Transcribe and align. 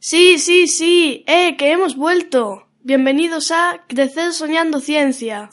Sí, 0.00 0.38
sí, 0.38 0.68
sí, 0.68 1.24
eh, 1.26 1.56
que 1.56 1.72
hemos 1.72 1.96
vuelto. 1.96 2.68
Bienvenidos 2.84 3.50
a 3.50 3.84
Crecer 3.88 4.32
Soñando 4.32 4.78
Ciencia. 4.78 5.50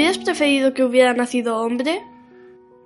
¿Hubieras 0.00 0.18
preferido 0.18 0.74
que 0.74 0.84
hubiera 0.84 1.12
nacido 1.14 1.58
hombre? 1.58 2.00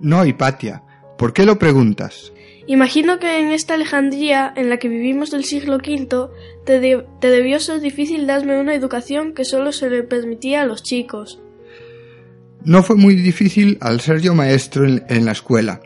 No, 0.01 0.25
Hipatia. 0.27 0.83
¿Por 1.19 1.33
qué 1.33 1.45
lo 1.47 1.59
preguntas? 1.59 2.33
Imagino 2.67 3.19
que 3.19 3.41
en 3.41 3.49
esta 3.53 3.75
Alejandría 3.75 4.53
en 4.57 4.71
la 4.71 4.79
que 4.79 4.89
vivimos 4.89 5.31
del 5.31 5.45
siglo 5.45 5.77
V 5.77 6.29
te, 6.65 6.81
de- 6.81 7.05
te 7.21 7.29
debió 7.31 7.61
ser 7.61 7.81
difícil 7.81 8.27
darme 8.27 8.59
una 8.59 8.75
educación 8.75 9.35
que 9.35 9.45
solo 9.45 9.71
se 9.73 9.91
le 9.91 10.03
permitía 10.03 10.63
a 10.63 10.67
los 10.67 10.83
chicos. 10.83 11.41
No 12.65 12.83
fue 12.83 12.97
muy 12.97 13.15
difícil 13.15 13.77
al 13.81 14.01
ser 14.01 14.21
yo 14.21 14.35
maestro 14.35 14.87
en, 14.87 15.05
en 15.09 15.25
la 15.27 15.33
escuela. 15.33 15.81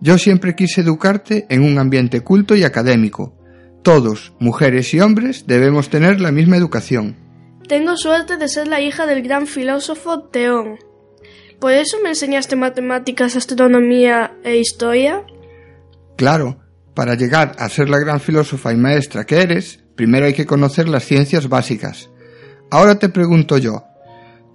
Yo 0.00 0.16
siempre 0.16 0.54
quise 0.56 0.80
educarte 0.80 1.46
en 1.50 1.62
un 1.62 1.78
ambiente 1.78 2.22
culto 2.22 2.56
y 2.56 2.64
académico. 2.64 3.34
Todos, 3.82 4.32
mujeres 4.38 4.92
y 4.94 5.00
hombres, 5.00 5.46
debemos 5.46 5.90
tener 5.90 6.20
la 6.20 6.32
misma 6.32 6.56
educación. 6.56 7.16
Tengo 7.68 7.98
suerte 7.98 8.38
de 8.38 8.48
ser 8.48 8.66
la 8.66 8.80
hija 8.80 9.06
del 9.06 9.22
gran 9.22 9.46
filósofo 9.46 10.20
Teón. 10.20 10.78
¿Por 11.60 11.72
eso 11.72 11.98
me 12.02 12.08
enseñaste 12.08 12.56
matemáticas, 12.56 13.36
astronomía 13.36 14.32
e 14.42 14.56
historia? 14.56 15.22
Claro, 16.16 16.60
para 16.94 17.14
llegar 17.14 17.52
a 17.58 17.68
ser 17.68 17.90
la 17.90 17.98
gran 17.98 18.20
filósofa 18.20 18.72
y 18.72 18.76
maestra 18.76 19.26
que 19.26 19.42
eres, 19.42 19.84
primero 19.96 20.24
hay 20.24 20.32
que 20.32 20.46
conocer 20.46 20.88
las 20.88 21.04
ciencias 21.04 21.50
básicas. 21.50 22.08
Ahora 22.70 22.98
te 22.98 23.10
pregunto 23.10 23.58
yo, 23.58 23.84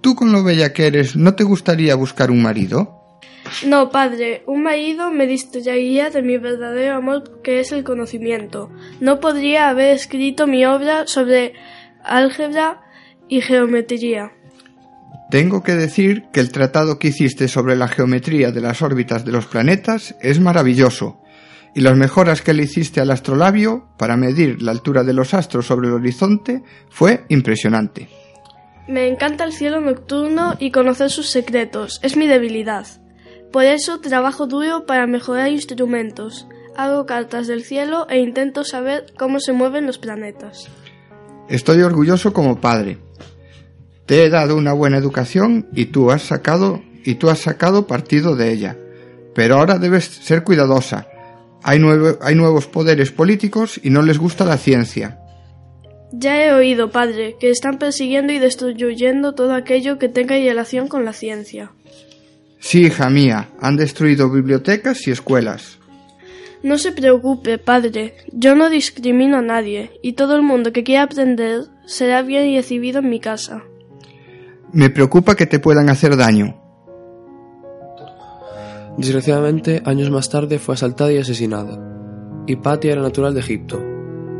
¿tú 0.00 0.16
con 0.16 0.32
lo 0.32 0.42
bella 0.42 0.72
que 0.72 0.88
eres 0.88 1.14
no 1.14 1.36
te 1.36 1.44
gustaría 1.44 1.94
buscar 1.94 2.32
un 2.32 2.42
marido? 2.42 3.20
No, 3.64 3.90
padre, 3.90 4.42
un 4.46 4.64
marido 4.64 5.12
me 5.12 5.28
distraería 5.28 6.10
de 6.10 6.22
mi 6.22 6.36
verdadero 6.38 6.96
amor 6.96 7.42
que 7.42 7.60
es 7.60 7.70
el 7.70 7.84
conocimiento. 7.84 8.72
No 8.98 9.20
podría 9.20 9.68
haber 9.68 9.94
escrito 9.94 10.48
mi 10.48 10.64
obra 10.64 11.06
sobre 11.06 11.52
álgebra 12.02 12.83
y 13.34 13.40
geometría. 13.40 14.30
Tengo 15.28 15.64
que 15.64 15.72
decir 15.72 16.26
que 16.32 16.38
el 16.38 16.52
tratado 16.52 17.00
que 17.00 17.08
hiciste 17.08 17.48
sobre 17.48 17.74
la 17.74 17.88
geometría 17.88 18.52
de 18.52 18.60
las 18.60 18.80
órbitas 18.80 19.24
de 19.24 19.32
los 19.32 19.46
planetas 19.46 20.14
es 20.20 20.38
maravilloso, 20.38 21.20
y 21.74 21.80
las 21.80 21.96
mejoras 21.96 22.42
que 22.42 22.54
le 22.54 22.62
hiciste 22.62 23.00
al 23.00 23.10
astrolabio 23.10 23.88
para 23.98 24.16
medir 24.16 24.62
la 24.62 24.70
altura 24.70 25.02
de 25.02 25.14
los 25.14 25.34
astros 25.34 25.66
sobre 25.66 25.88
el 25.88 25.94
horizonte 25.94 26.62
fue 26.90 27.24
impresionante. 27.28 28.08
Me 28.86 29.08
encanta 29.08 29.42
el 29.42 29.52
cielo 29.52 29.80
nocturno 29.80 30.54
y 30.60 30.70
conocer 30.70 31.10
sus 31.10 31.28
secretos. 31.28 31.98
Es 32.04 32.16
mi 32.16 32.28
debilidad. 32.28 32.86
Por 33.50 33.64
eso 33.64 33.98
trabajo 33.98 34.46
duro 34.46 34.86
para 34.86 35.08
mejorar 35.08 35.48
instrumentos. 35.48 36.46
Hago 36.76 37.04
cartas 37.04 37.48
del 37.48 37.64
cielo 37.64 38.06
e 38.08 38.20
intento 38.20 38.62
saber 38.62 39.06
cómo 39.18 39.40
se 39.40 39.52
mueven 39.52 39.86
los 39.86 39.98
planetas. 39.98 40.70
Estoy 41.48 41.82
orgulloso 41.82 42.32
como 42.32 42.60
padre. 42.60 42.98
Te 44.06 44.24
he 44.24 44.30
dado 44.30 44.56
una 44.56 44.72
buena 44.72 44.98
educación 44.98 45.66
y 45.74 45.86
tú 45.86 46.10
has 46.10 46.22
sacado 46.22 46.82
y 47.04 47.14
tú 47.16 47.30
has 47.30 47.40
sacado 47.40 47.86
partido 47.86 48.36
de 48.36 48.52
ella. 48.52 48.76
Pero 49.34 49.56
ahora 49.56 49.78
debes 49.78 50.04
ser 50.04 50.44
cuidadosa. 50.44 51.08
Hay, 51.62 51.78
nuevo- 51.78 52.18
hay 52.20 52.34
nuevos 52.34 52.66
poderes 52.66 53.10
políticos 53.10 53.80
y 53.82 53.90
no 53.90 54.02
les 54.02 54.18
gusta 54.18 54.44
la 54.44 54.58
ciencia. 54.58 55.18
Ya 56.12 56.44
he 56.44 56.52
oído, 56.52 56.90
padre, 56.90 57.36
que 57.40 57.50
están 57.50 57.78
persiguiendo 57.78 58.32
y 58.32 58.38
destruyendo 58.38 59.34
todo 59.34 59.54
aquello 59.54 59.98
que 59.98 60.08
tenga 60.08 60.36
relación 60.36 60.86
con 60.88 61.04
la 61.04 61.12
ciencia. 61.12 61.72
Sí, 62.60 62.84
hija 62.86 63.10
mía, 63.10 63.48
han 63.60 63.76
destruido 63.76 64.30
bibliotecas 64.30 65.06
y 65.08 65.10
escuelas. 65.10 65.78
No 66.64 66.78
se 66.78 66.92
preocupe, 66.92 67.58
padre. 67.58 68.14
Yo 68.32 68.54
no 68.54 68.70
discrimino 68.70 69.36
a 69.36 69.42
nadie, 69.42 70.00
y 70.00 70.14
todo 70.14 70.34
el 70.34 70.40
mundo 70.40 70.72
que 70.72 70.82
quiera 70.82 71.02
aprender 71.02 71.66
será 71.84 72.22
bien 72.22 72.56
recibido 72.56 73.00
en 73.00 73.10
mi 73.10 73.20
casa. 73.20 73.64
Me 74.72 74.88
preocupa 74.88 75.34
que 75.34 75.44
te 75.44 75.58
puedan 75.58 75.90
hacer 75.90 76.16
daño. 76.16 76.58
Desgraciadamente, 78.96 79.82
años 79.84 80.10
más 80.10 80.30
tarde 80.30 80.58
fue 80.58 80.74
asaltada 80.74 81.12
y 81.12 81.18
asesinada. 81.18 81.78
Hipatia 82.46 82.92
era 82.92 83.02
natural 83.02 83.34
de 83.34 83.40
Egipto. 83.40 83.84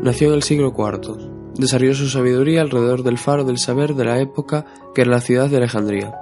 Nació 0.01 0.29
en 0.29 0.33
el 0.33 0.41
siglo 0.41 0.73
IV. 0.75 1.53
Desarrolló 1.59 1.93
su 1.93 2.09
sabiduría 2.09 2.61
alrededor 2.61 3.03
del 3.03 3.19
faro 3.19 3.43
del 3.43 3.59
saber 3.59 3.93
de 3.93 4.03
la 4.03 4.19
época 4.19 4.65
que 4.95 5.01
era 5.03 5.11
la 5.11 5.21
ciudad 5.21 5.47
de 5.47 5.57
Alejandría. 5.57 6.15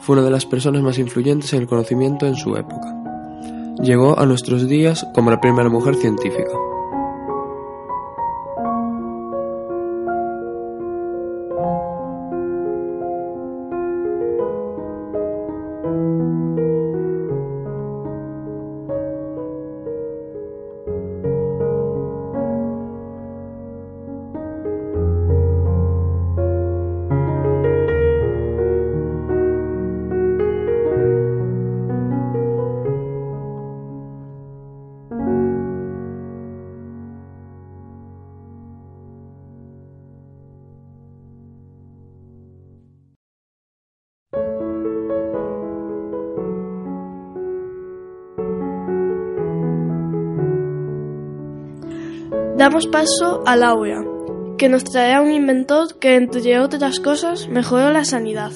Fue 0.00 0.16
una 0.16 0.24
de 0.24 0.30
las 0.30 0.46
personas 0.46 0.80
más 0.80 0.98
influyentes 0.98 1.52
en 1.52 1.60
el 1.60 1.68
conocimiento 1.68 2.26
en 2.26 2.34
su 2.34 2.56
época. 2.56 2.98
Llegó 3.80 4.18
a 4.18 4.26
nuestros 4.26 4.66
días 4.68 5.06
como 5.14 5.30
la 5.30 5.40
primera 5.40 5.68
mujer 5.68 5.94
científica. 5.94 6.50
Damos 52.68 52.86
paso 52.86 53.42
a 53.46 53.56
Laura, 53.56 54.04
que 54.58 54.68
nos 54.68 54.84
traerá 54.84 55.22
un 55.22 55.30
inventor 55.30 55.98
que, 55.98 56.16
entre 56.16 56.60
otras 56.60 57.00
cosas, 57.00 57.48
mejoró 57.48 57.90
la 57.92 58.04
sanidad. 58.04 58.52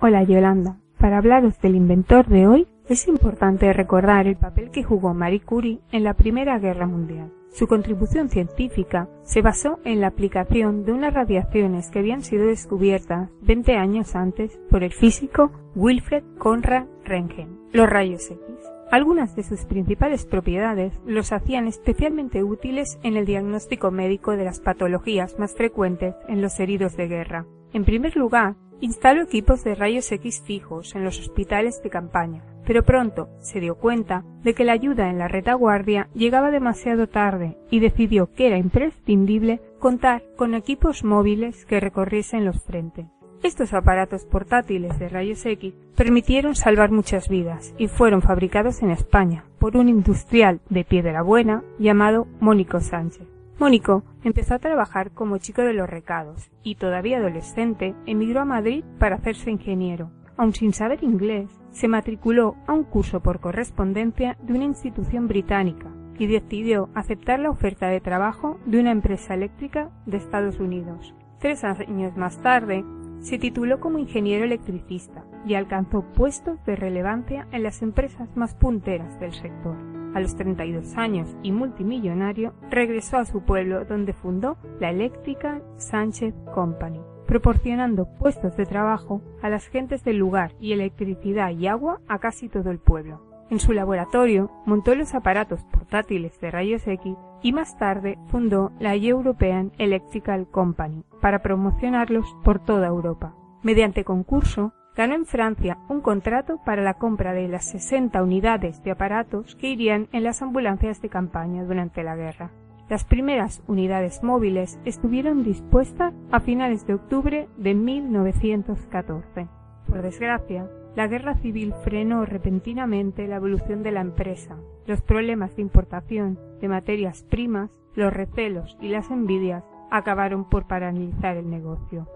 Hola 0.00 0.22
Yolanda. 0.22 0.78
Para 0.96 1.18
hablaros 1.18 1.60
del 1.60 1.74
inventor 1.74 2.28
de 2.28 2.46
hoy, 2.46 2.68
es 2.88 3.08
importante 3.08 3.72
recordar 3.72 4.28
el 4.28 4.36
papel 4.36 4.70
que 4.70 4.84
jugó 4.84 5.12
Marie 5.12 5.40
Curie 5.40 5.80
en 5.90 6.04
la 6.04 6.14
Primera 6.14 6.60
Guerra 6.60 6.86
Mundial. 6.86 7.32
Su 7.50 7.66
contribución 7.66 8.28
científica 8.28 9.08
se 9.24 9.42
basó 9.42 9.80
en 9.84 10.00
la 10.00 10.06
aplicación 10.06 10.84
de 10.84 10.92
unas 10.92 11.12
radiaciones 11.12 11.90
que 11.90 11.98
habían 11.98 12.22
sido 12.22 12.46
descubiertas 12.46 13.28
20 13.40 13.74
años 13.74 14.14
antes 14.14 14.56
por 14.70 14.84
el 14.84 14.92
físico 14.92 15.50
Wilfred 15.74 16.22
Conrad 16.38 16.86
Röntgen, 17.04 17.58
los 17.72 17.90
rayos 17.90 18.30
X. 18.30 18.71
Algunas 18.92 19.34
de 19.34 19.42
sus 19.42 19.64
principales 19.64 20.26
propiedades 20.26 20.92
los 21.06 21.32
hacían 21.32 21.66
especialmente 21.66 22.44
útiles 22.44 22.98
en 23.02 23.16
el 23.16 23.24
diagnóstico 23.24 23.90
médico 23.90 24.32
de 24.32 24.44
las 24.44 24.60
patologías 24.60 25.38
más 25.38 25.54
frecuentes 25.54 26.14
en 26.28 26.42
los 26.42 26.60
heridos 26.60 26.94
de 26.98 27.08
guerra. 27.08 27.46
En 27.72 27.86
primer 27.86 28.14
lugar, 28.18 28.56
instaló 28.82 29.22
equipos 29.22 29.64
de 29.64 29.74
rayos 29.74 30.12
X 30.12 30.42
fijos 30.44 30.94
en 30.94 31.04
los 31.04 31.18
hospitales 31.18 31.82
de 31.82 31.88
campaña, 31.88 32.44
pero 32.66 32.82
pronto 32.82 33.30
se 33.40 33.60
dio 33.60 33.76
cuenta 33.76 34.26
de 34.42 34.52
que 34.52 34.64
la 34.64 34.72
ayuda 34.72 35.08
en 35.08 35.16
la 35.16 35.28
retaguardia 35.28 36.10
llegaba 36.12 36.50
demasiado 36.50 37.06
tarde 37.06 37.56
y 37.70 37.80
decidió 37.80 38.30
que 38.34 38.48
era 38.48 38.58
imprescindible 38.58 39.62
contar 39.78 40.22
con 40.36 40.54
equipos 40.54 41.02
móviles 41.02 41.64
que 41.64 41.80
recorriesen 41.80 42.44
los 42.44 42.62
frentes. 42.62 43.06
Estos 43.42 43.74
aparatos 43.74 44.24
portátiles 44.24 44.96
de 45.00 45.08
rayos 45.08 45.44
X 45.44 45.74
permitieron 45.96 46.54
salvar 46.54 46.92
muchas 46.92 47.28
vidas 47.28 47.74
y 47.76 47.88
fueron 47.88 48.22
fabricados 48.22 48.82
en 48.82 48.90
España 48.92 49.44
por 49.58 49.76
un 49.76 49.88
industrial 49.88 50.60
de 50.70 50.84
Piedra 50.84 51.22
Buena 51.22 51.64
llamado 51.80 52.28
Mónico 52.38 52.78
Sánchez. 52.78 53.26
Mónico 53.58 54.04
empezó 54.22 54.54
a 54.54 54.58
trabajar 54.60 55.10
como 55.10 55.38
chico 55.38 55.62
de 55.62 55.72
los 55.72 55.90
recados 55.90 56.52
y 56.62 56.76
todavía 56.76 57.18
adolescente 57.18 57.96
emigró 58.06 58.42
a 58.42 58.44
Madrid 58.44 58.84
para 59.00 59.16
hacerse 59.16 59.50
ingeniero. 59.50 60.12
Aun 60.36 60.54
sin 60.54 60.72
saber 60.72 61.02
inglés, 61.02 61.50
se 61.72 61.88
matriculó 61.88 62.54
a 62.68 62.72
un 62.72 62.84
curso 62.84 63.20
por 63.20 63.40
correspondencia 63.40 64.36
de 64.40 64.52
una 64.52 64.64
institución 64.64 65.26
británica 65.26 65.88
y 66.16 66.28
decidió 66.28 66.90
aceptar 66.94 67.40
la 67.40 67.50
oferta 67.50 67.88
de 67.88 68.00
trabajo 68.00 68.60
de 68.66 68.78
una 68.78 68.92
empresa 68.92 69.34
eléctrica 69.34 69.90
de 70.06 70.18
Estados 70.18 70.60
Unidos. 70.60 71.12
Tres 71.40 71.64
años 71.64 72.16
más 72.16 72.40
tarde, 72.40 72.84
se 73.22 73.38
tituló 73.38 73.80
como 73.80 73.98
ingeniero 73.98 74.44
electricista 74.44 75.24
y 75.46 75.54
alcanzó 75.54 76.02
puestos 76.02 76.62
de 76.66 76.76
relevancia 76.76 77.48
en 77.52 77.62
las 77.62 77.80
empresas 77.80 78.28
más 78.36 78.54
punteras 78.54 79.18
del 79.20 79.32
sector. 79.32 79.76
A 80.14 80.20
los 80.20 80.36
32 80.36 80.96
años 80.98 81.34
y 81.42 81.52
multimillonario, 81.52 82.52
regresó 82.68 83.16
a 83.16 83.24
su 83.24 83.42
pueblo 83.42 83.86
donde 83.86 84.12
fundó 84.12 84.58
la 84.78 84.90
Eléctrica 84.90 85.62
Sánchez 85.78 86.34
Company, 86.54 87.00
proporcionando 87.26 88.06
puestos 88.18 88.56
de 88.56 88.66
trabajo 88.66 89.22
a 89.40 89.48
las 89.48 89.66
gentes 89.68 90.04
del 90.04 90.18
lugar 90.18 90.52
y 90.60 90.72
electricidad 90.72 91.50
y 91.50 91.66
agua 91.66 92.00
a 92.08 92.18
casi 92.18 92.50
todo 92.50 92.70
el 92.70 92.78
pueblo. 92.78 93.31
En 93.52 93.60
su 93.60 93.74
laboratorio 93.74 94.50
montó 94.64 94.94
los 94.94 95.14
aparatos 95.14 95.62
portátiles 95.64 96.40
de 96.40 96.50
rayos 96.50 96.88
X 96.88 97.18
y 97.42 97.52
más 97.52 97.76
tarde 97.76 98.16
fundó 98.28 98.72
la 98.80 98.94
European 98.94 99.72
Electrical 99.76 100.48
Company 100.50 101.04
para 101.20 101.42
promocionarlos 101.42 102.34
por 102.44 102.60
toda 102.60 102.86
Europa. 102.86 103.34
Mediante 103.62 104.04
concurso, 104.04 104.72
ganó 104.96 105.16
en 105.16 105.26
Francia 105.26 105.76
un 105.90 106.00
contrato 106.00 106.62
para 106.64 106.80
la 106.80 106.94
compra 106.94 107.34
de 107.34 107.46
las 107.46 107.66
60 107.66 108.22
unidades 108.22 108.82
de 108.84 108.92
aparatos 108.92 109.54
que 109.56 109.68
irían 109.68 110.08
en 110.12 110.24
las 110.24 110.40
ambulancias 110.40 111.02
de 111.02 111.10
campaña 111.10 111.62
durante 111.62 112.02
la 112.02 112.16
guerra. 112.16 112.52
Las 112.88 113.04
primeras 113.04 113.62
unidades 113.66 114.22
móviles 114.22 114.80
estuvieron 114.86 115.44
dispuestas 115.44 116.14
a 116.30 116.40
finales 116.40 116.86
de 116.86 116.94
octubre 116.94 117.50
de 117.58 117.74
1914. 117.74 119.46
Por 119.86 120.00
desgracia, 120.00 120.70
la 120.94 121.06
guerra 121.06 121.34
civil 121.36 121.74
frenó 121.84 122.24
repentinamente 122.26 123.26
la 123.26 123.36
evolución 123.36 123.82
de 123.82 123.92
la 123.92 124.00
empresa. 124.00 124.56
Los 124.86 125.00
problemas 125.00 125.56
de 125.56 125.62
importación 125.62 126.38
de 126.60 126.68
materias 126.68 127.24
primas, 127.30 127.70
los 127.94 128.12
recelos 128.12 128.76
y 128.80 128.88
las 128.88 129.10
envidias 129.10 129.64
acabaron 129.90 130.48
por 130.48 130.66
paralizar 130.66 131.36
el 131.36 131.48
negocio. 131.48 132.06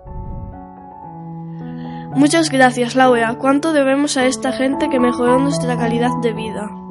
Muchas 2.14 2.50
gracias, 2.50 2.96
Laura. 2.96 3.36
¿Cuánto 3.38 3.72
debemos 3.72 4.16
a 4.16 4.24
esta 4.26 4.52
gente 4.52 4.88
que 4.88 5.00
mejoró 5.00 5.38
nuestra 5.38 5.76
calidad 5.76 6.10
de 6.22 6.32
vida? 6.32 6.85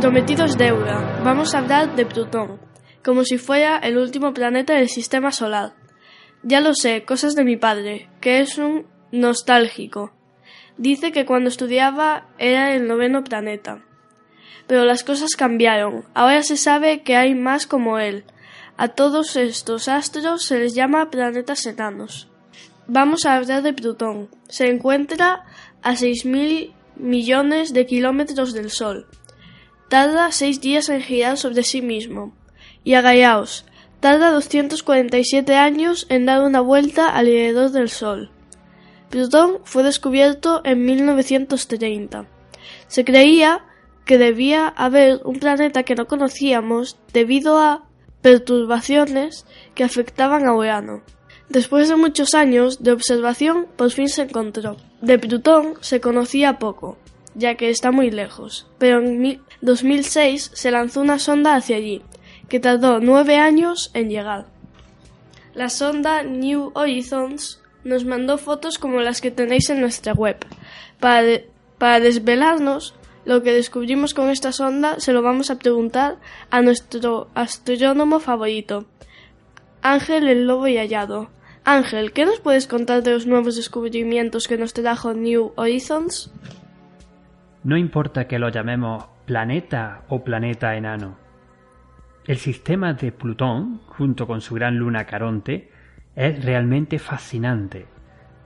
Prometido 0.00 0.44
es 0.44 0.58
deuda. 0.58 1.20
Vamos 1.24 1.54
a 1.54 1.58
hablar 1.58 1.96
de 1.96 2.06
Plutón, 2.06 2.60
como 3.04 3.24
si 3.24 3.38
fuera 3.38 3.78
el 3.78 3.98
último 3.98 4.34
planeta 4.34 4.74
del 4.74 4.88
sistema 4.88 5.32
solar. 5.32 5.74
Ya 6.42 6.60
lo 6.60 6.74
sé, 6.74 7.04
cosas 7.04 7.34
de 7.34 7.44
mi 7.44 7.56
padre, 7.56 8.08
que 8.20 8.40
es 8.40 8.58
un 8.58 8.86
nostálgico. 9.10 10.12
Dice 10.76 11.12
que 11.12 11.24
cuando 11.24 11.48
estudiaba 11.48 12.28
era 12.38 12.74
el 12.74 12.86
noveno 12.86 13.24
planeta. 13.24 13.82
Pero 14.66 14.84
las 14.84 15.02
cosas 15.02 15.36
cambiaron. 15.36 16.04
Ahora 16.14 16.42
se 16.42 16.56
sabe 16.56 17.02
que 17.02 17.16
hay 17.16 17.34
más 17.34 17.66
como 17.66 17.98
él. 17.98 18.24
A 18.76 18.88
todos 18.88 19.36
estos 19.36 19.88
astros 19.88 20.44
se 20.44 20.58
les 20.58 20.74
llama 20.74 21.10
planetas 21.10 21.64
enanos. 21.64 22.28
Vamos 22.86 23.24
a 23.24 23.34
hablar 23.34 23.62
de 23.62 23.72
Plutón. 23.72 24.28
Se 24.48 24.68
encuentra 24.68 25.44
a 25.82 25.92
6.000 25.92 26.74
millones 26.96 27.72
de 27.72 27.86
kilómetros 27.86 28.52
del 28.52 28.70
Sol. 28.70 29.06
Tarda 29.88 30.32
seis 30.32 30.60
días 30.60 30.88
en 30.88 31.00
girar 31.00 31.36
sobre 31.38 31.62
sí 31.62 31.80
mismo. 31.80 32.32
Y 32.82 32.94
agallaos, 32.94 33.64
tarda 34.00 34.32
247 34.32 35.54
años 35.54 36.06
en 36.08 36.26
dar 36.26 36.42
una 36.42 36.60
vuelta 36.60 37.08
alrededor 37.08 37.70
del 37.70 37.88
Sol. 37.88 38.30
Plutón 39.10 39.58
fue 39.62 39.84
descubierto 39.84 40.60
en 40.64 40.84
1930. 40.84 42.26
Se 42.88 43.04
creía 43.04 43.64
que 44.04 44.18
debía 44.18 44.66
haber 44.66 45.20
un 45.24 45.38
planeta 45.38 45.84
que 45.84 45.94
no 45.94 46.06
conocíamos 46.06 46.98
debido 47.12 47.60
a 47.60 47.84
perturbaciones 48.22 49.46
que 49.76 49.84
afectaban 49.84 50.46
a 50.46 50.54
Urano. 50.54 51.02
Después 51.48 51.88
de 51.88 51.94
muchos 51.94 52.34
años 52.34 52.82
de 52.82 52.90
observación, 52.90 53.68
por 53.76 53.92
fin 53.92 54.08
se 54.08 54.22
encontró. 54.22 54.76
De 55.00 55.16
Plutón 55.16 55.74
se 55.80 56.00
conocía 56.00 56.58
poco, 56.58 56.98
ya 57.36 57.54
que 57.54 57.68
está 57.68 57.92
muy 57.92 58.10
lejos, 58.10 58.66
pero 58.78 59.00
en 59.00 59.42
2006 59.60 60.50
se 60.54 60.70
lanzó 60.70 61.02
una 61.02 61.18
sonda 61.18 61.54
hacia 61.54 61.76
allí, 61.76 62.02
que 62.48 62.60
tardó 62.60 62.98
nueve 62.98 63.36
años 63.36 63.90
en 63.94 64.08
llegar. 64.08 64.46
La 65.54 65.68
sonda 65.68 66.22
New 66.22 66.72
Horizons 66.74 67.60
nos 67.84 68.04
mandó 68.04 68.38
fotos 68.38 68.78
como 68.78 69.00
las 69.00 69.20
que 69.20 69.30
tenéis 69.30 69.68
en 69.70 69.80
nuestra 69.80 70.14
web. 70.14 70.38
Para, 70.98 71.40
para 71.78 72.00
desvelarnos 72.00 72.94
lo 73.26 73.42
que 73.42 73.52
descubrimos 73.52 74.14
con 74.14 74.30
esta 74.30 74.52
sonda, 74.52 74.98
se 74.98 75.12
lo 75.12 75.20
vamos 75.20 75.50
a 75.50 75.58
preguntar 75.58 76.16
a 76.50 76.62
nuestro 76.62 77.28
astrónomo 77.34 78.18
favorito, 78.18 78.86
Ángel 79.82 80.26
el 80.28 80.46
Lobo 80.46 80.68
y 80.68 80.78
Hallado. 80.78 81.28
Ángel, 81.64 82.12
¿qué 82.12 82.24
nos 82.24 82.40
puedes 82.40 82.66
contar 82.66 83.02
de 83.02 83.12
los 83.12 83.26
nuevos 83.26 83.56
descubrimientos 83.56 84.48
que 84.48 84.56
nos 84.56 84.72
trajo 84.72 85.12
New 85.12 85.52
Horizons? 85.56 86.30
No 87.66 87.76
importa 87.76 88.28
que 88.28 88.38
lo 88.38 88.48
llamemos 88.48 89.08
planeta 89.24 90.04
o 90.08 90.22
planeta 90.22 90.76
enano. 90.76 91.16
El 92.24 92.36
sistema 92.36 92.92
de 92.92 93.10
Plutón, 93.10 93.80
junto 93.88 94.28
con 94.28 94.40
su 94.40 94.54
gran 94.54 94.78
luna 94.78 95.04
Caronte, 95.04 95.72
es 96.14 96.44
realmente 96.44 97.00
fascinante 97.00 97.88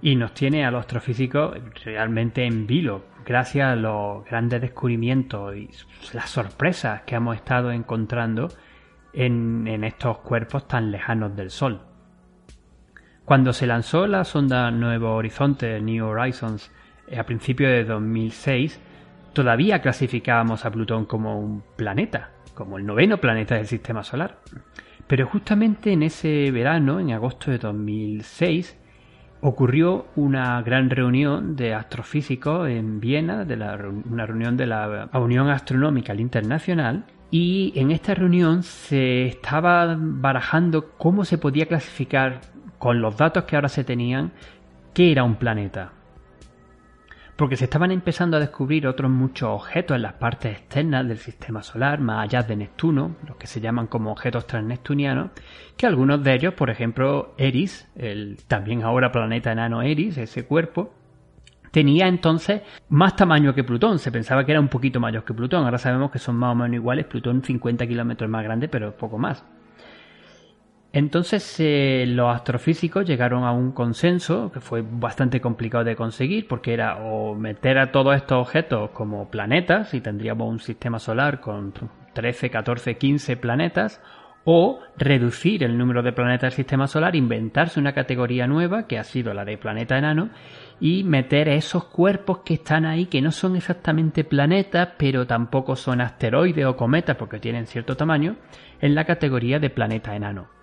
y 0.01 0.17
nos 0.17 0.33
tiene 0.33 0.65
a 0.65 0.71
los 0.71 0.81
astrofísicos 0.81 1.55
realmente 1.85 2.47
en 2.47 2.67
vilo, 2.67 3.05
gracias 3.23 3.69
a 3.69 3.77
los 3.77 4.25
grandes 4.25 4.63
descubrimientos 4.63 5.55
y 5.55 5.69
las 6.15 6.31
sorpresas 6.31 7.03
que 7.03 7.17
hemos 7.17 7.37
estado 7.37 7.73
encontrando 7.73 8.49
en, 9.13 9.85
estos 9.85 10.17
cuerpos 10.21 10.67
tan 10.67 10.91
lejanos 10.91 11.37
del 11.37 11.51
Sol. 11.51 11.83
Cuando 13.27 13.53
se 13.53 13.67
lanzó 13.67 14.07
la 14.07 14.25
sonda 14.25 14.71
Nuevo 14.71 15.15
Horizonte, 15.15 15.79
New 15.79 16.07
Horizons, 16.07 16.73
a 17.15 17.25
principios 17.25 17.71
de 17.71 17.85
2006, 17.85 18.81
todavía 19.33 19.81
clasificábamos 19.81 20.65
a 20.65 20.71
Plutón 20.71 21.05
como 21.05 21.39
un 21.39 21.63
planeta, 21.77 22.31
como 22.55 22.79
el 22.79 22.87
noveno 22.87 23.19
planeta 23.19 23.57
del 23.57 23.67
sistema 23.67 24.03
solar. 24.03 24.39
Pero 25.07 25.27
justamente 25.27 25.93
en 25.93 26.03
ese 26.03 26.51
verano, 26.51 27.01
en 27.01 27.13
agosto 27.13 27.51
de 27.51 27.59
2006, 27.59 28.79
ocurrió 29.41 30.07
una 30.17 30.61
gran 30.63 30.91
reunión 30.91 31.57
de 31.57 31.75
astrofísicos 31.75 32.69
en 32.69 33.01
Viena, 33.01 33.45
de 33.45 33.57
la, 33.57 33.77
una 33.77 34.27
reunión 34.27 34.57
de 34.57 34.67
la 34.67 35.09
Unión 35.15 35.49
Astronómica 35.49 36.15
Internacional, 36.15 37.05
y 37.31 37.73
en 37.77 37.91
esta 37.91 38.15
reunión 38.15 38.63
se 38.63 39.27
estaba 39.27 39.97
barajando 39.99 40.91
cómo 40.99 41.25
se 41.25 41.39
podía 41.39 41.67
clasificar 41.67 42.41
con 42.79 43.01
los 43.01 43.17
datos 43.17 43.45
que 43.45 43.57
ahora 43.57 43.69
se 43.69 43.85
tenían 43.85 44.33
qué 44.93 45.13
era 45.13 45.23
un 45.23 45.37
planeta 45.37 45.93
porque 47.41 47.57
se 47.57 47.65
estaban 47.65 47.91
empezando 47.91 48.37
a 48.37 48.41
descubrir 48.41 48.87
otros 48.87 49.11
muchos 49.11 49.49
objetos 49.49 49.95
en 49.95 50.03
las 50.03 50.13
partes 50.13 50.59
externas 50.59 51.09
del 51.09 51.17
sistema 51.17 51.63
solar, 51.63 51.99
más 51.99 52.25
allá 52.25 52.43
de 52.43 52.55
Neptuno, 52.55 53.17
los 53.27 53.39
que 53.39 53.47
se 53.47 53.63
llaman 53.63 53.87
como 53.87 54.13
objetos 54.13 54.47
transneptunianos, 54.47 55.31
que 55.75 55.87
algunos 55.87 56.23
de 56.23 56.35
ellos, 56.35 56.53
por 56.53 56.69
ejemplo, 56.69 57.33
Eris, 57.39 57.89
el 57.97 58.37
también 58.47 58.83
ahora 58.83 59.11
planeta 59.11 59.53
enano 59.53 59.81
Eris, 59.81 60.19
ese 60.19 60.45
cuerpo, 60.45 60.93
tenía 61.71 62.09
entonces 62.09 62.61
más 62.91 63.17
tamaño 63.17 63.55
que 63.55 63.65
Plutón. 63.65 63.99
Se 63.99 64.13
pensaba 64.13 64.45
que 64.45 64.53
era 64.53 64.61
un 64.61 64.69
poquito 64.69 65.01
mayor 65.01 65.25
que 65.25 65.33
Plutón. 65.33 65.65
Ahora 65.65 65.79
sabemos 65.79 66.11
que 66.11 66.19
son 66.19 66.37
más 66.37 66.53
o 66.53 66.55
menos 66.55 66.75
iguales. 66.75 67.07
Plutón 67.07 67.43
50 67.43 67.87
kilómetros 67.87 68.29
más 68.29 68.45
grande, 68.45 68.69
pero 68.69 68.95
poco 68.95 69.17
más. 69.17 69.47
Entonces 70.93 71.57
eh, 71.61 72.05
los 72.09 72.35
astrofísicos 72.35 73.07
llegaron 73.07 73.45
a 73.45 73.53
un 73.53 73.71
consenso 73.71 74.51
que 74.51 74.61
fue 74.61 74.83
bastante 74.83 75.41
complicado 75.41 75.85
de 75.85 75.95
conseguir 75.95 76.49
porque 76.49 76.73
era 76.73 76.97
o 76.97 77.37
meter 77.37 77.79
a 77.79 77.93
todos 77.93 78.17
estos 78.17 78.39
objetos 78.39 78.91
como 78.91 79.31
planetas 79.31 79.95
y 79.95 80.01
tendríamos 80.01 80.49
un 80.49 80.59
sistema 80.59 80.99
solar 80.99 81.41
con 81.41 81.73
13, 82.13 82.51
14, 82.51 82.97
15 82.97 83.37
planetas 83.37 84.03
o 84.43 84.81
reducir 84.97 85.63
el 85.63 85.79
número 85.79 86.03
de 86.03 86.13
planetas 86.13 86.53
del 86.53 86.57
sistema 86.57 86.89
solar, 86.89 87.15
inventarse 87.15 87.79
una 87.79 87.93
categoría 87.93 88.49
nueva 88.49 88.89
que 88.89 88.99
ha 88.99 89.05
sido 89.05 89.33
la 89.33 89.45
de 89.45 89.59
planeta 89.59 89.97
enano 89.97 90.31
y 90.81 91.05
meter 91.05 91.49
esos 91.51 91.85
cuerpos 91.85 92.39
que 92.39 92.55
están 92.55 92.85
ahí 92.85 93.07
que 93.07 93.23
no 93.23 93.31
son 93.31 93.55
exactamente 93.55 94.25
planetas 94.25 94.89
pero 94.99 95.25
tampoco 95.25 95.77
son 95.77 96.01
asteroides 96.01 96.67
o 96.67 96.77
cometas 96.77 97.17
porque 97.17 97.39
tienen 97.39 97.67
cierto 97.67 97.97
tamaño 97.97 98.35
en 98.81 98.97
la 98.97 99.05
categoría 99.05 99.61
de 99.61 99.71
planeta 99.71 100.17
enano. 100.17 100.60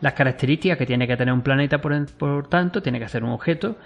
Las 0.00 0.12
características 0.12 0.78
que 0.78 0.86
tiene 0.86 1.06
que 1.06 1.16
tener 1.16 1.34
un 1.34 1.42
planeta, 1.42 1.80
por, 1.80 2.48
tanto, 2.48 2.82
tiene 2.82 3.00
que 3.00 3.08
ser 3.08 3.24
un 3.24 3.30
objeto 3.30 3.76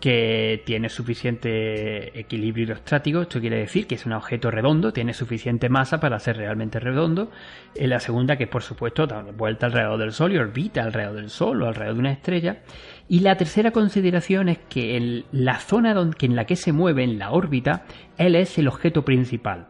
que 0.00 0.62
tiene 0.64 0.88
suficiente 0.88 2.18
equilibrio 2.18 2.66
hidrostático, 2.66 3.22
esto 3.22 3.40
quiere 3.40 3.58
decir 3.58 3.88
que 3.88 3.96
es 3.96 4.06
un 4.06 4.12
objeto 4.12 4.48
redondo, 4.48 4.92
tiene 4.92 5.12
suficiente 5.12 5.68
masa 5.68 5.98
para 5.98 6.20
ser 6.20 6.36
realmente 6.36 6.78
redondo. 6.78 7.32
En 7.74 7.90
la 7.90 7.98
segunda, 7.98 8.36
que 8.36 8.46
por 8.46 8.62
supuesto 8.62 9.08
da 9.08 9.22
vuelta 9.22 9.66
alrededor 9.66 9.98
del 9.98 10.12
Sol 10.12 10.32
y 10.32 10.38
orbita 10.38 10.84
alrededor 10.84 11.16
del 11.16 11.30
Sol 11.30 11.62
o 11.62 11.66
alrededor 11.66 11.94
de 11.94 12.00
una 12.00 12.12
estrella. 12.12 12.58
Y 13.08 13.20
la 13.20 13.36
tercera 13.36 13.72
consideración 13.72 14.48
es 14.48 14.58
que 14.68 14.96
en 14.96 15.24
la 15.32 15.58
zona 15.58 15.96
en 16.20 16.36
la 16.36 16.44
que 16.44 16.54
se 16.54 16.72
mueve, 16.72 17.02
en 17.02 17.18
la 17.18 17.32
órbita, 17.32 17.84
él 18.18 18.36
es 18.36 18.56
el 18.56 18.68
objeto 18.68 19.04
principal. 19.04 19.66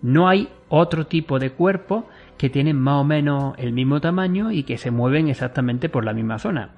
No 0.00 0.28
hay 0.28 0.48
otro 0.68 1.06
tipo 1.06 1.38
de 1.38 1.50
cuerpo 1.50 2.08
que 2.36 2.50
tienen 2.50 2.78
más 2.78 3.00
o 3.00 3.04
menos 3.04 3.54
el 3.58 3.72
mismo 3.72 4.00
tamaño 4.00 4.50
y 4.52 4.62
que 4.62 4.78
se 4.78 4.90
mueven 4.90 5.28
exactamente 5.28 5.88
por 5.88 6.04
la 6.04 6.12
misma 6.12 6.38
zona. 6.38 6.70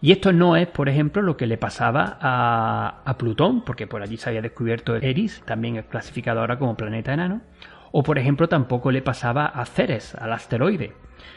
Y 0.00 0.12
esto 0.12 0.32
no 0.32 0.56
es, 0.56 0.66
por 0.66 0.88
ejemplo, 0.88 1.22
lo 1.22 1.36
que 1.36 1.46
le 1.46 1.56
pasaba 1.56 2.18
a, 2.20 3.16
Plutón, 3.18 3.64
porque 3.64 3.86
por 3.86 4.02
allí 4.02 4.16
se 4.16 4.28
había 4.28 4.42
descubierto 4.42 4.96
Eris, 4.96 5.42
también 5.46 5.76
es 5.76 5.86
clasificado 5.86 6.40
ahora 6.40 6.58
como 6.58 6.76
planeta 6.76 7.14
enano, 7.14 7.40
o 7.92 8.02
por 8.02 8.18
ejemplo 8.18 8.48
tampoco 8.48 8.90
le 8.90 9.02
pasaba 9.02 9.46
a 9.46 9.64
Ceres, 9.64 10.14
al 10.16 10.32
asteroide 10.32 10.92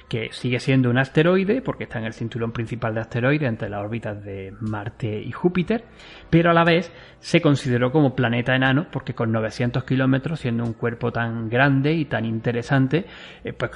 que 0.08 0.30
sigue 0.32 0.60
siendo 0.60 0.90
un 0.90 0.98
asteroide 0.98 1.62
porque 1.62 1.84
está 1.84 2.00
en 2.00 2.06
el 2.06 2.14
cinturón 2.14 2.52
principal 2.52 2.94
de 2.94 3.02
asteroides 3.02 3.48
entre 3.48 3.70
las 3.70 3.82
órbitas 3.82 4.24
de 4.24 4.54
Marte 4.60 5.22
y 5.22 5.32
Júpiter, 5.32 5.86
pero 6.30 6.52
a 6.52 6.54
la 6.54 6.64
vez 6.64 6.92
se 7.20 7.42
consideró 7.42 7.92
como 7.92 8.16
planeta 8.16 8.56
enano 8.56 8.88
porque 8.92 9.14
con 9.14 9.32
900 9.32 9.84
kilómetros, 9.84 10.40
siendo 10.40 10.64
un 10.64 10.74
cuerpo 10.74 11.12
tan 11.12 11.50
grande 11.50 11.94
y 11.94 12.06
tan 12.06 12.26
interesante, 12.26 13.06
eh, 13.44 13.54
pues 13.54 13.72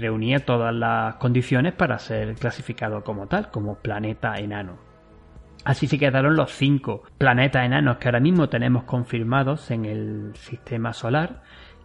reunía 0.00 0.40
todas 0.40 0.74
las 0.74 1.16
condiciones 1.16 1.72
para 1.74 1.98
ser 1.98 2.34
clasificado 2.34 3.02
como 3.02 3.26
tal, 3.26 3.50
como 3.50 3.76
planeta 3.76 4.34
enano. 4.34 4.90
Así 5.64 5.86
se 5.86 5.98
quedaron 5.98 6.36
los 6.36 6.52
cinco 6.52 7.02
planetas 7.18 7.66
enanos 7.66 7.98
que 7.98 8.08
ahora 8.08 8.20
mismo 8.20 8.48
tenemos 8.48 8.84
confirmados 8.84 9.70
en 9.70 9.84
el 9.84 10.32
sistema 10.34 10.94
solar, 10.94 11.42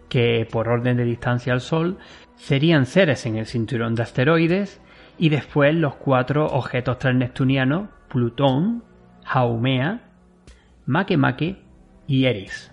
que 0.09 0.47
por 0.49 0.67
orden 0.67 0.97
de 0.97 1.05
distancia 1.05 1.53
al 1.53 1.61
Sol 1.61 1.97
serían 2.35 2.85
seres 2.85 3.25
en 3.25 3.37
el 3.37 3.45
cinturón 3.45 3.95
de 3.95 4.03
asteroides 4.03 4.81
y 5.17 5.29
después 5.29 5.73
los 5.75 5.95
cuatro 5.95 6.45
objetos 6.47 6.99
transneptunianos 6.99 7.89
Plutón, 8.09 8.83
Haumea, 9.25 10.01
Makemake 10.85 11.57
y 12.07 12.25
Eris. 12.25 12.71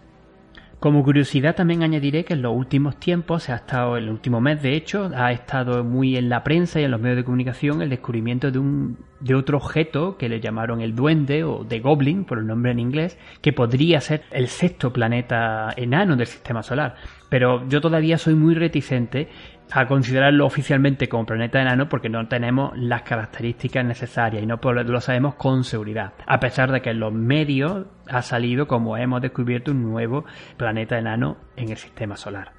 Como 0.83 1.05
curiosidad 1.05 1.55
también 1.55 1.85
añadiré 1.85 2.25
que 2.25 2.35
en 2.35 2.43
los 2.43 2.57
últimos 2.57 2.99
tiempos, 2.99 3.49
ha 3.49 3.55
estado, 3.55 3.97
el 3.97 4.11
último 4.11 4.41
mes 4.41 4.61
de 4.63 4.75
hecho, 4.75 5.13
ha 5.15 5.31
estado 5.31 5.85
muy 5.85 6.17
en 6.17 6.29
la 6.29 6.43
prensa 6.43 6.81
y 6.81 6.85
en 6.85 6.91
los 6.91 7.01
medios 7.01 7.19
de 7.19 7.25
comunicación 7.25 7.83
el 7.83 7.89
descubrimiento 7.89 8.51
de 8.51 8.59
un 8.59 8.99
de 9.21 9.37
otro 9.37 9.59
objeto 9.59 10.17
que 10.17 10.29
le 10.29 10.41
llamaron 10.41 10.81
el 10.81 10.97
duende 10.97 11.45
o 11.45 11.65
The 11.65 11.79
Goblin 11.79 12.25
por 12.25 12.39
el 12.39 12.49
nombre 12.49 12.73
en 12.73 12.81
inglés, 12.81 13.17
que 13.41 13.53
podría 13.53 14.01
ser 14.01 14.25
el 14.33 14.49
sexto 14.49 14.93
planeta 14.93 15.73
enano 15.77 16.17
del 16.17 16.27
sistema 16.27 16.65
solar. 16.65 16.97
Pero 17.33 17.67
yo 17.67 17.81
todavía 17.81 18.19
soy 18.19 18.35
muy 18.35 18.55
reticente 18.55 19.31
a 19.71 19.87
considerarlo 19.87 20.45
oficialmente 20.45 21.09
como 21.09 21.25
planeta 21.25 21.63
enano 21.63 21.89
porque 21.89 22.11
no 22.11 22.29
tenemos 22.29 22.77
las 22.77 23.05
características 23.05 23.87
necesarias 23.87 24.43
y 24.43 24.47
no 24.47 24.61
lo 24.61 25.01
sabemos 25.01 25.37
con 25.37 25.65
seguridad. 25.65 26.13
A 26.27 26.41
pesar 26.41 26.71
de 26.71 26.83
que 26.83 26.91
en 26.91 27.01
los 27.01 27.11
medios 27.11 27.87
ha 28.07 28.21
salido 28.21 28.69
como 28.69 28.99
hemos 28.99 29.23
descubierto 29.23 29.71
un 29.71 29.83
nuevo 29.83 30.27
planeta 30.59 30.99
enano 30.99 31.39
en 31.57 31.71
el 31.71 31.79
sistema 31.79 32.19
solar. 32.19 32.53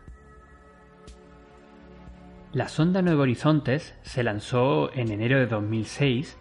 La 2.52 2.68
sonda 2.68 3.04
Nuevo 3.04 3.22
Horizontes 3.22 3.96
se 4.02 4.24
lanzó 4.24 4.92
en 4.92 5.12
enero 5.12 5.38
de 5.38 5.46
2006 5.46 6.36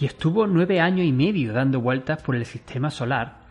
y 0.00 0.06
estuvo 0.06 0.48
nueve 0.48 0.80
años 0.80 1.06
y 1.06 1.12
medio 1.12 1.52
dando 1.52 1.80
vueltas 1.80 2.20
por 2.20 2.34
el 2.34 2.46
sistema 2.46 2.90
solar, 2.90 3.42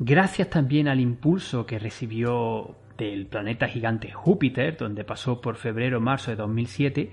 gracias 0.00 0.50
también 0.50 0.88
al 0.88 0.98
impulso 0.98 1.64
que 1.64 1.78
recibió 1.78 2.74
del 2.96 3.26
planeta 3.26 3.68
gigante 3.68 4.12
Júpiter, 4.12 4.76
donde 4.76 5.04
pasó 5.04 5.40
por 5.40 5.56
febrero-marzo 5.56 6.30
de 6.30 6.36
2007, 6.36 7.10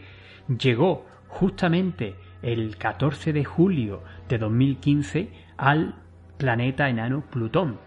llegó 0.60 1.06
justamente 1.28 2.16
el 2.42 2.78
14 2.78 3.34
de 3.34 3.44
julio 3.44 4.04
de 4.28 4.38
2015 4.38 5.30
al 5.58 5.96
planeta 6.38 6.90
enano 6.90 7.24
Plutón. 7.30 7.80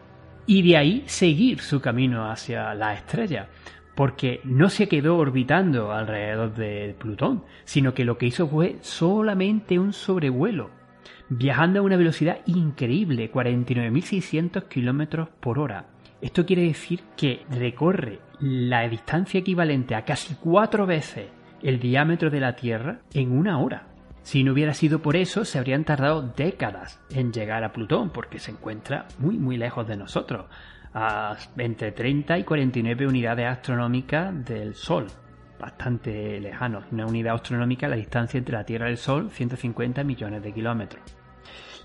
Y 0.47 0.63
de 0.63 0.77
ahí 0.77 1.03
seguir 1.07 1.61
su 1.61 1.81
camino 1.81 2.31
hacia 2.31 2.75
la 2.75 2.95
estrella, 2.95 3.49
porque 3.95 4.41
no 4.45 4.69
se 4.69 4.89
quedó 4.89 5.17
orbitando 5.17 5.93
alrededor 5.93 6.55
de 6.55 6.95
Plutón, 6.99 7.45
sino 7.65 7.95
que 7.95 8.05
lo 8.05 8.19
que 8.19 8.27
hizo 8.27 8.49
fue 8.49 8.77
solamente 8.81 9.79
un 9.79 9.93
sobrevuelo, 9.93 10.71
viajando 11.29 11.81
a 11.81 11.83
una 11.83 11.97
velocidad 11.97 12.41
increíble, 12.47 13.33
49.600 13.33 14.69
kilómetros 14.69 15.29
por 15.41 15.59
hora. 15.59 15.94
Esto 16.25 16.47
quiere 16.47 16.63
decir 16.63 17.03
que 17.19 17.45
recorre 17.51 18.19
la 18.41 18.89
distancia 18.89 19.41
equivalente 19.41 19.95
a 19.95 20.07
casi 20.07 20.35
cuatro 20.37 20.87
veces 20.87 21.27
el 21.63 21.79
diámetro 21.79 22.31
de 22.31 22.41
la 22.41 22.57
Tierra 22.57 23.01
en 23.13 23.31
una 23.31 23.59
hora. 23.59 23.89
Si 24.23 24.43
no 24.43 24.55
hubiera 24.55 24.73
sido 24.73 25.03
por 25.03 25.17
eso, 25.17 25.45
se 25.45 25.59
habrían 25.59 25.85
tardado 25.85 26.23
décadas 26.23 26.99
en 27.11 27.31
llegar 27.31 27.63
a 27.63 27.75
Plutón, 27.75 28.09
porque 28.09 28.39
se 28.39 28.53
encuentra 28.53 29.07
muy 29.19 29.37
muy 29.37 29.59
lejos 29.59 29.87
de 29.87 29.99
nosotros, 29.99 30.47
a 30.95 31.37
entre 31.59 31.93
30 31.93 32.39
y 32.39 32.45
49 32.45 33.07
unidades 33.07 33.47
astronómicas 33.47 34.47
del 34.47 34.75
Sol, 34.75 35.09
bastante 35.61 36.41
lejano. 36.41 36.85
Una 36.91 37.05
unidad 37.05 37.35
astronómica 37.35 37.87
la 37.87 37.97
distancia 37.97 38.39
entre 38.39 38.57
la 38.57 38.65
Tierra 38.65 38.89
y 38.89 38.93
el 38.93 38.97
Sol, 38.97 39.29
150 39.31 40.03
millones 40.05 40.43
de 40.43 40.55
kilómetros. 40.55 41.03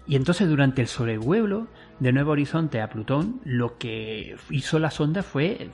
Y 0.07 0.15
entonces 0.15 0.47
durante 0.47 0.81
el 0.81 0.87
sobrevuelo 0.87 1.67
de 1.99 2.13
Nuevo 2.13 2.31
Horizonte 2.31 2.81
a 2.81 2.89
Plutón, 2.89 3.41
lo 3.43 3.77
que 3.77 4.35
hizo 4.49 4.79
la 4.79 4.91
sonda 4.91 5.23
fue 5.23 5.69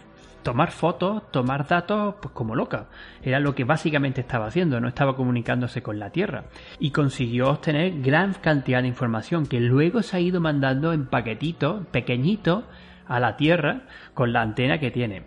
tomar 0.45 0.71
fotos, 0.71 1.31
tomar 1.31 1.67
datos, 1.67 2.15
pues 2.21 2.33
como 2.33 2.55
loca. 2.55 2.87
Era 3.23 3.39
lo 3.39 3.55
que 3.55 3.63
básicamente 3.63 4.21
estaba 4.21 4.45
haciendo, 4.45 4.79
no 4.79 4.87
estaba 4.87 5.15
comunicándose 5.15 5.81
con 5.81 5.97
la 5.97 6.11
Tierra. 6.11 6.45
Y 6.79 6.91
consiguió 6.91 7.49
obtener 7.49 8.01
gran 8.01 8.33
cantidad 8.33 8.81
de 8.81 8.87
información 8.87 9.47
que 9.47 9.59
luego 9.59 10.03
se 10.03 10.17
ha 10.17 10.19
ido 10.19 10.39
mandando 10.39 10.93
en 10.93 11.07
paquetitos 11.07 11.87
pequeñitos 11.87 12.63
a 13.07 13.19
la 13.19 13.37
Tierra 13.37 13.81
con 14.13 14.33
la 14.33 14.41
antena 14.41 14.79
que 14.79 14.91
tiene. 14.91 15.23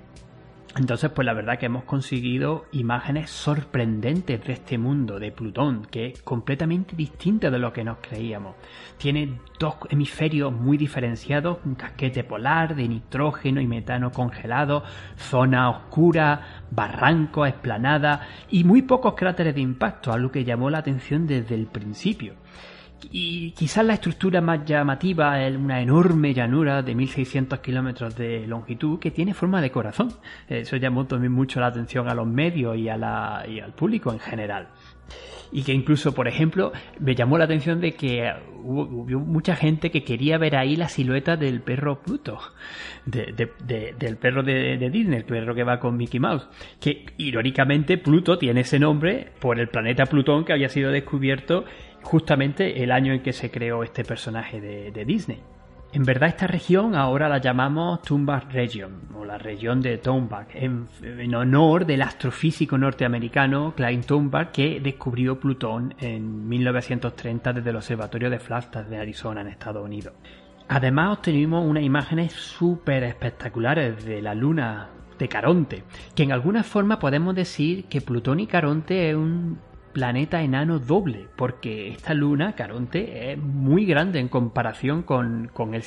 Entonces, 0.78 1.10
pues 1.10 1.26
la 1.26 1.34
verdad 1.34 1.58
que 1.58 1.66
hemos 1.66 1.82
conseguido 1.82 2.66
imágenes 2.70 3.30
sorprendentes 3.30 4.44
de 4.44 4.52
este 4.52 4.78
mundo 4.78 5.18
de 5.18 5.32
Plutón, 5.32 5.84
que 5.90 6.06
es 6.06 6.22
completamente 6.22 6.94
distinto 6.94 7.50
de 7.50 7.58
lo 7.58 7.72
que 7.72 7.82
nos 7.82 7.98
creíamos. 7.98 8.54
Tiene 8.96 9.40
dos 9.58 9.74
hemisferios 9.90 10.52
muy 10.52 10.78
diferenciados, 10.78 11.58
un 11.64 11.74
casquete 11.74 12.22
polar 12.22 12.76
de 12.76 12.86
nitrógeno 12.86 13.60
y 13.60 13.66
metano 13.66 14.12
congelado, 14.12 14.84
zona 15.16 15.68
oscura, 15.68 16.62
barranco, 16.70 17.44
esplanada 17.44 18.28
y 18.48 18.62
muy 18.62 18.82
pocos 18.82 19.14
cráteres 19.14 19.56
de 19.56 19.62
impacto, 19.62 20.12
algo 20.12 20.30
que 20.30 20.44
llamó 20.44 20.70
la 20.70 20.78
atención 20.78 21.26
desde 21.26 21.56
el 21.56 21.66
principio. 21.66 22.34
Y 23.10 23.52
quizás 23.52 23.84
la 23.84 23.94
estructura 23.94 24.40
más 24.40 24.64
llamativa 24.64 25.42
es 25.42 25.56
una 25.56 25.80
enorme 25.80 26.34
llanura 26.34 26.82
de 26.82 26.94
1600 26.94 27.60
kilómetros 27.60 28.16
de 28.16 28.46
longitud 28.46 28.98
que 28.98 29.10
tiene 29.10 29.34
forma 29.34 29.62
de 29.62 29.70
corazón. 29.70 30.12
Eso 30.48 30.76
llamó 30.76 31.06
también 31.06 31.32
mucho 31.32 31.60
la 31.60 31.68
atención 31.68 32.08
a 32.08 32.14
los 32.14 32.26
medios 32.26 32.76
y, 32.76 32.88
al 32.88 33.72
público 33.76 34.12
en 34.12 34.18
general. 34.18 34.68
Y 35.50 35.62
que 35.62 35.72
incluso, 35.72 36.12
por 36.12 36.28
ejemplo, 36.28 36.72
me 37.00 37.14
llamó 37.14 37.38
la 37.38 37.44
atención 37.44 37.80
de 37.80 37.92
que 37.92 38.30
hubo, 38.62 38.86
mucha 38.86 39.56
gente 39.56 39.90
que 39.90 40.04
quería 40.04 40.36
ver 40.36 40.56
ahí 40.56 40.76
la 40.76 40.90
silueta 40.90 41.38
del 41.38 41.62
perro 41.62 42.02
Pluto, 42.02 42.38
del 43.06 44.16
perro 44.20 44.42
de, 44.42 44.76
de, 44.76 44.90
Disney, 44.90 45.16
el 45.16 45.24
perro 45.24 45.54
que 45.54 45.64
va 45.64 45.78
con 45.78 45.96
Mickey 45.96 46.20
Mouse. 46.20 46.46
Que 46.78 47.06
irónicamente 47.16 47.96
Pluto 47.96 48.36
tiene 48.36 48.60
ese 48.60 48.78
nombre 48.78 49.32
por 49.40 49.58
el 49.58 49.68
planeta 49.68 50.04
Plutón 50.04 50.44
que 50.44 50.52
había 50.52 50.68
sido 50.68 50.90
descubierto 50.90 51.64
justamente 52.02 52.82
el 52.82 52.92
año 52.92 53.12
en 53.12 53.22
que 53.22 53.32
se 53.32 53.50
creó 53.50 53.82
este 53.82 54.04
personaje 54.04 54.60
de, 54.60 55.04
Disney. 55.04 55.40
En 55.92 56.04
verdad 56.04 56.28
esta 56.28 56.46
región 56.46 56.94
ahora 56.94 57.28
la 57.28 57.38
llamamos 57.38 58.02
Tumbach 58.02 58.52
Region 58.52 59.08
o 59.16 59.24
la 59.24 59.38
región 59.38 59.80
de 59.80 59.96
Tumbach 59.96 60.48
en, 60.54 60.86
honor 61.34 61.86
del 61.86 62.02
astrofísico 62.02 62.76
norteamericano 62.76 63.72
Klein 63.74 64.02
Tumbach 64.02 64.50
que 64.50 64.80
descubrió 64.80 65.40
Plutón 65.40 65.94
en 65.98 66.46
1930 66.46 67.54
desde 67.54 67.70
el 67.70 67.76
observatorio 67.76 68.28
de 68.28 68.38
Flagstaff 68.38 68.86
de 68.88 68.98
Arizona 68.98 69.40
en 69.40 69.48
Estados 69.48 69.82
Unidos. 69.82 70.12
Además 70.68 71.18
obtenimos 71.18 71.66
unas 71.66 71.82
imágenes 71.82 72.34
súper 72.34 73.04
espectaculares 73.04 74.04
de 74.04 74.20
la 74.20 74.34
luna 74.34 74.90
de 75.18 75.28
Caronte, 75.28 75.82
que 76.14 76.22
en 76.22 76.32
alguna 76.32 76.62
forma 76.62 76.98
podemos 76.98 77.34
decir 77.34 77.86
que 77.86 78.02
Plutón 78.02 78.40
y 78.40 78.46
Caronte 78.46 79.10
es 79.10 79.16
un 79.16 79.58
planeta 79.98 80.40
enano 80.42 80.78
doble, 80.78 81.26
porque 81.34 81.88
esta 81.88 82.14
luna, 82.14 82.52
Caronte, 82.52 83.32
es 83.32 83.38
muy 83.38 83.84
grande 83.84 84.20
en 84.20 84.28
comparación 84.28 85.02
con, 85.02 85.50
con, 85.52 85.74
el, 85.74 85.82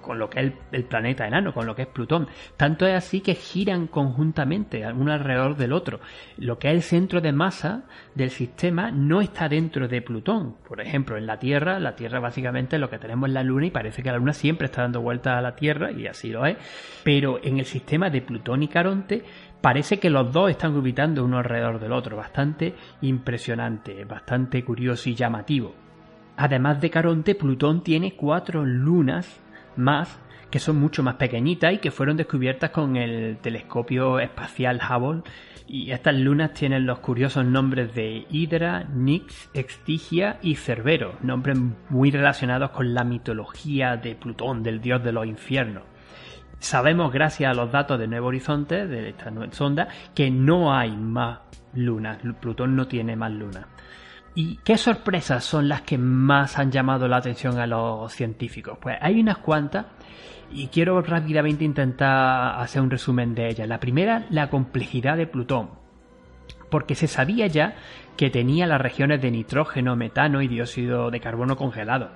con 0.00 0.18
lo 0.18 0.28
que 0.28 0.40
es 0.40 0.52
el, 0.72 0.84
planeta 0.84 1.28
enano, 1.28 1.54
con 1.54 1.64
lo 1.64 1.76
que 1.76 1.82
es 1.82 1.88
Plutón. 1.88 2.26
Tanto 2.56 2.88
es 2.88 2.94
así 2.94 3.20
que 3.20 3.36
giran 3.36 3.86
conjuntamente, 3.86 4.84
uno 4.92 5.12
alrededor 5.12 5.56
del 5.56 5.72
otro. 5.72 6.00
Lo 6.38 6.58
que 6.58 6.70
es 6.70 6.74
el 6.74 6.82
centro 6.82 7.20
de 7.20 7.30
masa 7.30 7.84
del 8.16 8.30
sistema 8.30 8.90
no 8.90 9.20
está 9.20 9.48
dentro 9.48 9.86
de 9.86 10.02
Plutón. 10.02 10.56
Por 10.66 10.80
ejemplo, 10.80 11.16
en 11.16 11.26
la 11.26 11.38
Tierra, 11.38 11.78
la 11.78 11.94
Tierra 11.94 12.18
básicamente 12.18 12.80
lo 12.80 12.90
que 12.90 12.98
tenemos 12.98 13.28
es 13.28 13.34
la 13.34 13.44
luna 13.44 13.66
y 13.66 13.70
parece 13.70 14.02
que 14.02 14.10
la 14.10 14.18
luna 14.18 14.32
siempre 14.32 14.64
está 14.66 14.82
dando 14.82 15.02
vueltas 15.02 15.38
a 15.38 15.40
la 15.40 15.54
Tierra, 15.54 15.92
y 15.92 16.08
así 16.08 16.30
lo 16.30 16.44
es. 16.46 16.56
Pero 17.04 17.38
en 17.44 17.60
el 17.60 17.64
sistema 17.64 18.10
de 18.10 18.22
Plutón 18.22 18.64
y 18.64 18.68
Caronte, 18.68 19.22
parece 19.62 19.98
que 19.98 20.10
los 20.10 20.30
dos 20.32 20.50
están 20.50 20.74
orbitando 20.74 21.24
uno 21.24 21.38
alrededor 21.38 21.78
del 21.78 21.92
otro, 21.92 22.16
bastante 22.16 22.74
impresionante, 23.00 23.51
bastante 24.06 24.64
curioso 24.64 25.08
y 25.08 25.14
llamativo. 25.14 25.74
Además 26.36 26.80
de 26.80 26.90
Caronte, 26.90 27.34
Plutón 27.34 27.82
tiene 27.82 28.14
cuatro 28.14 28.64
lunas 28.64 29.40
más 29.76 30.18
que 30.52 30.58
son 30.58 30.76
mucho 30.76 31.02
más 31.02 31.14
pequeñitas 31.14 31.72
y 31.72 31.78
que 31.78 31.90
fueron 31.90 32.18
descubiertas 32.18 32.70
con 32.70 32.96
el 32.96 33.38
telescopio 33.38 34.20
espacial 34.20 34.80
Hubble. 34.86 35.22
Y 35.66 35.90
estas 35.92 36.14
lunas 36.14 36.52
tienen 36.52 36.84
los 36.84 36.98
curiosos 36.98 37.46
nombres 37.46 37.94
de 37.94 38.26
Hydra, 38.28 38.84
Nix, 38.84 39.48
Extigia 39.54 40.38
y 40.42 40.56
Cerbero, 40.56 41.16
nombres 41.22 41.58
muy 41.88 42.10
relacionados 42.10 42.70
con 42.70 42.92
la 42.92 43.02
mitología 43.02 43.96
de 43.96 44.14
Plutón, 44.14 44.62
del 44.62 44.82
dios 44.82 45.02
de 45.02 45.12
los 45.12 45.26
infiernos. 45.26 45.84
Sabemos, 46.62 47.12
gracias 47.12 47.50
a 47.50 47.54
los 47.54 47.72
datos 47.72 47.98
de 47.98 48.06
Nuevo 48.06 48.28
Horizonte, 48.28 48.86
de 48.86 49.08
esta 49.08 49.32
sonda, 49.50 49.88
que 50.14 50.30
no 50.30 50.72
hay 50.72 50.96
más 50.96 51.40
lunas. 51.74 52.18
Plutón 52.40 52.76
no 52.76 52.86
tiene 52.86 53.16
más 53.16 53.32
lunas. 53.32 53.66
¿Y 54.36 54.58
qué 54.58 54.78
sorpresas 54.78 55.42
son 55.42 55.68
las 55.68 55.82
que 55.82 55.98
más 55.98 56.60
han 56.60 56.70
llamado 56.70 57.08
la 57.08 57.16
atención 57.16 57.58
a 57.58 57.66
los 57.66 58.12
científicos? 58.12 58.78
Pues 58.80 58.96
hay 59.00 59.18
unas 59.18 59.38
cuantas 59.38 59.86
y 60.52 60.68
quiero 60.68 61.02
rápidamente 61.02 61.64
intentar 61.64 62.60
hacer 62.60 62.80
un 62.80 62.90
resumen 62.90 63.34
de 63.34 63.48
ellas. 63.48 63.66
La 63.66 63.80
primera, 63.80 64.24
la 64.30 64.48
complejidad 64.48 65.16
de 65.16 65.26
Plutón. 65.26 65.70
Porque 66.70 66.94
se 66.94 67.08
sabía 67.08 67.48
ya 67.48 67.74
que 68.16 68.30
tenía 68.30 68.68
las 68.68 68.80
regiones 68.80 69.20
de 69.20 69.32
nitrógeno, 69.32 69.96
metano 69.96 70.40
y 70.42 70.46
dióxido 70.46 71.10
de 71.10 71.18
carbono 71.18 71.56
congelado. 71.56 72.10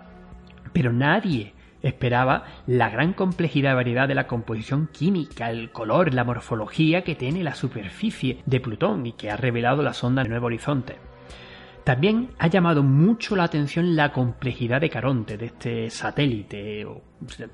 Pero 0.72 0.92
nadie 0.92 1.55
esperaba 1.82 2.44
la 2.66 2.90
gran 2.90 3.12
complejidad 3.12 3.72
y 3.72 3.76
variedad 3.76 4.08
de 4.08 4.14
la 4.14 4.26
composición 4.26 4.88
química, 4.92 5.50
el 5.50 5.70
color, 5.70 6.12
la 6.14 6.24
morfología 6.24 7.02
que 7.02 7.14
tiene 7.14 7.44
la 7.44 7.54
superficie 7.54 8.42
de 8.46 8.60
Plutón 8.60 9.06
y 9.06 9.12
que 9.12 9.30
ha 9.30 9.36
revelado 9.36 9.82
la 9.82 9.92
sonda 9.92 10.24
Nuevo 10.24 10.46
Horizonte. 10.46 10.96
También 11.84 12.30
ha 12.38 12.48
llamado 12.48 12.82
mucho 12.82 13.36
la 13.36 13.44
atención 13.44 13.94
la 13.94 14.12
complejidad 14.12 14.80
de 14.80 14.90
Caronte, 14.90 15.36
de 15.36 15.46
este 15.46 15.88
satélite, 15.88 16.84
o 16.84 17.00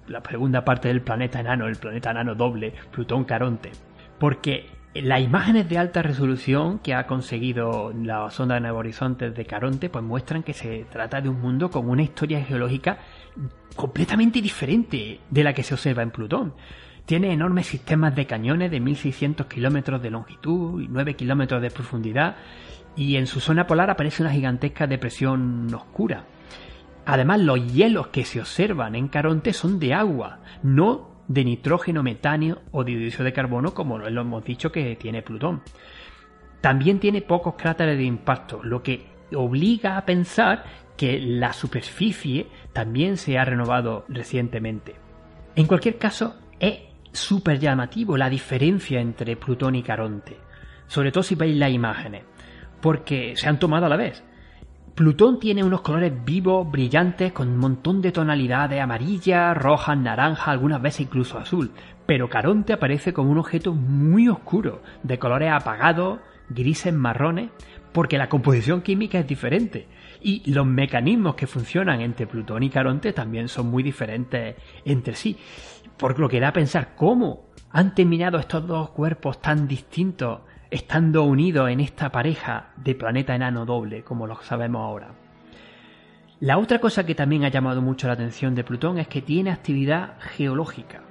la 0.08 0.22
segunda 0.22 0.64
parte 0.64 0.88
del 0.88 1.02
planeta 1.02 1.40
enano, 1.40 1.66
el 1.66 1.76
planeta 1.76 2.12
enano 2.12 2.34
doble, 2.34 2.72
Plutón-Caronte. 2.92 3.72
Porque 4.18 4.70
las 4.94 5.20
imágenes 5.20 5.68
de 5.68 5.78
alta 5.78 6.02
resolución 6.02 6.78
que 6.78 6.94
ha 6.94 7.06
conseguido 7.06 7.92
la 7.94 8.30
sonda 8.30 8.54
de 8.56 8.60
Nuevo 8.60 8.78
Horizonte 8.78 9.30
de 9.30 9.44
Caronte 9.46 9.88
pues 9.88 10.04
muestran 10.04 10.42
que 10.42 10.52
se 10.52 10.84
trata 10.84 11.20
de 11.20 11.30
un 11.30 11.40
mundo 11.40 11.70
con 11.70 11.88
una 11.88 12.02
historia 12.02 12.44
geológica 12.44 12.98
completamente 13.76 14.40
diferente 14.40 15.20
de 15.30 15.44
la 15.44 15.52
que 15.52 15.62
se 15.62 15.74
observa 15.74 16.02
en 16.02 16.10
Plutón. 16.10 16.54
Tiene 17.06 17.32
enormes 17.32 17.66
sistemas 17.66 18.14
de 18.14 18.26
cañones 18.26 18.70
de 18.70 18.80
1600 18.80 19.46
kilómetros 19.46 20.02
de 20.02 20.10
longitud 20.10 20.80
y 20.80 20.88
9 20.88 21.16
kilómetros 21.16 21.60
de 21.60 21.70
profundidad 21.70 22.36
y 22.94 23.16
en 23.16 23.26
su 23.26 23.40
zona 23.40 23.66
polar 23.66 23.90
aparece 23.90 24.22
una 24.22 24.32
gigantesca 24.32 24.86
depresión 24.86 25.72
oscura. 25.74 26.24
Además, 27.04 27.40
los 27.40 27.72
hielos 27.72 28.08
que 28.08 28.24
se 28.24 28.40
observan 28.40 28.94
en 28.94 29.08
Caronte 29.08 29.52
son 29.52 29.80
de 29.80 29.94
agua, 29.94 30.40
no 30.62 31.10
de 31.26 31.44
nitrógeno, 31.44 32.02
metáneo 32.02 32.60
o 32.70 32.84
dióxido 32.84 33.24
de 33.24 33.32
carbono 33.32 33.74
como 33.74 33.98
lo 33.98 34.20
hemos 34.20 34.44
dicho 34.44 34.70
que 34.70 34.94
tiene 34.96 35.22
Plutón. 35.22 35.62
También 36.60 37.00
tiene 37.00 37.22
pocos 37.22 37.54
cráteres 37.56 37.98
de 37.98 38.04
impacto, 38.04 38.62
lo 38.62 38.82
que 38.82 39.06
obliga 39.34 39.96
a 39.96 40.04
pensar 40.04 40.64
que 40.96 41.18
la 41.18 41.52
superficie 41.52 42.46
también 42.72 43.16
se 43.16 43.38
ha 43.38 43.44
renovado 43.44 44.04
recientemente. 44.08 44.94
En 45.54 45.66
cualquier 45.66 45.98
caso, 45.98 46.36
es 46.60 46.80
súper 47.12 47.58
llamativo 47.58 48.16
la 48.16 48.30
diferencia 48.30 49.00
entre 49.00 49.36
Plutón 49.36 49.74
y 49.74 49.82
Caronte, 49.82 50.36
sobre 50.86 51.12
todo 51.12 51.22
si 51.22 51.34
veis 51.34 51.56
las 51.56 51.70
imágenes, 51.70 52.24
porque 52.80 53.34
se 53.36 53.48
han 53.48 53.58
tomado 53.58 53.86
a 53.86 53.88
la 53.88 53.96
vez. 53.96 54.24
Plutón 54.94 55.38
tiene 55.38 55.64
unos 55.64 55.80
colores 55.80 56.12
vivos, 56.24 56.70
brillantes, 56.70 57.32
con 57.32 57.48
un 57.48 57.56
montón 57.56 58.02
de 58.02 58.12
tonalidades 58.12 58.80
amarilla, 58.80 59.54
roja, 59.54 59.96
naranja, 59.96 60.50
algunas 60.50 60.82
veces 60.82 61.02
incluso 61.02 61.38
azul, 61.38 61.72
pero 62.06 62.28
Caronte 62.28 62.74
aparece 62.74 63.12
como 63.12 63.30
un 63.30 63.38
objeto 63.38 63.72
muy 63.72 64.28
oscuro, 64.28 64.82
de 65.02 65.18
colores 65.18 65.50
apagados, 65.50 66.20
grises, 66.50 66.92
marrones, 66.92 67.50
porque 67.92 68.18
la 68.18 68.28
composición 68.28 68.82
química 68.82 69.18
es 69.18 69.26
diferente 69.26 69.88
y 70.22 70.50
los 70.50 70.66
mecanismos 70.66 71.34
que 71.34 71.46
funcionan 71.46 72.00
entre 72.00 72.26
Plutón 72.26 72.62
y 72.62 72.70
Caronte 72.70 73.12
también 73.12 73.48
son 73.48 73.66
muy 73.70 73.82
diferentes 73.82 74.56
entre 74.84 75.14
sí. 75.14 75.36
Por 75.96 76.18
lo 76.18 76.28
que 76.28 76.40
da 76.40 76.48
a 76.48 76.52
pensar 76.52 76.94
cómo 76.96 77.46
han 77.70 77.94
terminado 77.94 78.38
estos 78.38 78.66
dos 78.66 78.90
cuerpos 78.90 79.40
tan 79.40 79.66
distintos 79.66 80.40
estando 80.70 81.24
unidos 81.24 81.68
en 81.70 81.80
esta 81.80 82.10
pareja 82.10 82.70
de 82.76 82.94
planeta 82.94 83.34
enano 83.34 83.66
doble, 83.66 84.02
como 84.02 84.26
lo 84.26 84.40
sabemos 84.42 84.80
ahora. 84.80 85.14
La 86.40 86.58
otra 86.58 86.80
cosa 86.80 87.06
que 87.06 87.14
también 87.14 87.44
ha 87.44 87.50
llamado 87.50 87.82
mucho 87.82 88.06
la 88.06 88.14
atención 88.14 88.54
de 88.54 88.64
Plutón 88.64 88.98
es 88.98 89.06
que 89.06 89.22
tiene 89.22 89.50
actividad 89.50 90.18
geológica. 90.18 91.02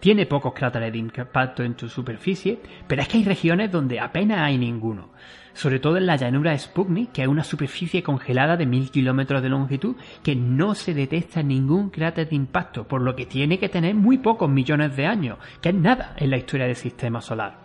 Tiene 0.00 0.26
pocos 0.26 0.52
cráteres 0.52 0.92
de 0.92 0.98
impacto 0.98 1.62
en 1.62 1.78
su 1.78 1.88
superficie, 1.88 2.60
pero 2.86 3.02
es 3.02 3.08
que 3.08 3.18
hay 3.18 3.24
regiones 3.24 3.70
donde 3.70 4.00
apenas 4.00 4.40
hay 4.40 4.58
ninguno 4.58 5.10
sobre 5.54 5.78
todo 5.78 5.96
en 5.96 6.06
la 6.06 6.16
llanura 6.16 6.56
Sputnik, 6.56 7.12
que 7.12 7.22
es 7.22 7.28
una 7.28 7.44
superficie 7.44 8.02
congelada 8.02 8.56
de 8.56 8.66
mil 8.66 8.90
kilómetros 8.90 9.42
de 9.42 9.48
longitud 9.48 9.96
que 10.22 10.34
no 10.36 10.74
se 10.74 10.94
detecta 10.94 11.42
ningún 11.42 11.90
cráter 11.90 12.28
de 12.28 12.36
impacto, 12.36 12.86
por 12.86 13.02
lo 13.02 13.14
que 13.16 13.26
tiene 13.26 13.58
que 13.58 13.68
tener 13.68 13.94
muy 13.94 14.18
pocos 14.18 14.48
millones 14.48 14.96
de 14.96 15.06
años, 15.06 15.38
que 15.60 15.70
es 15.70 15.74
nada 15.74 16.14
en 16.16 16.30
la 16.30 16.38
historia 16.38 16.66
del 16.66 16.76
sistema 16.76 17.20
solar. 17.20 17.58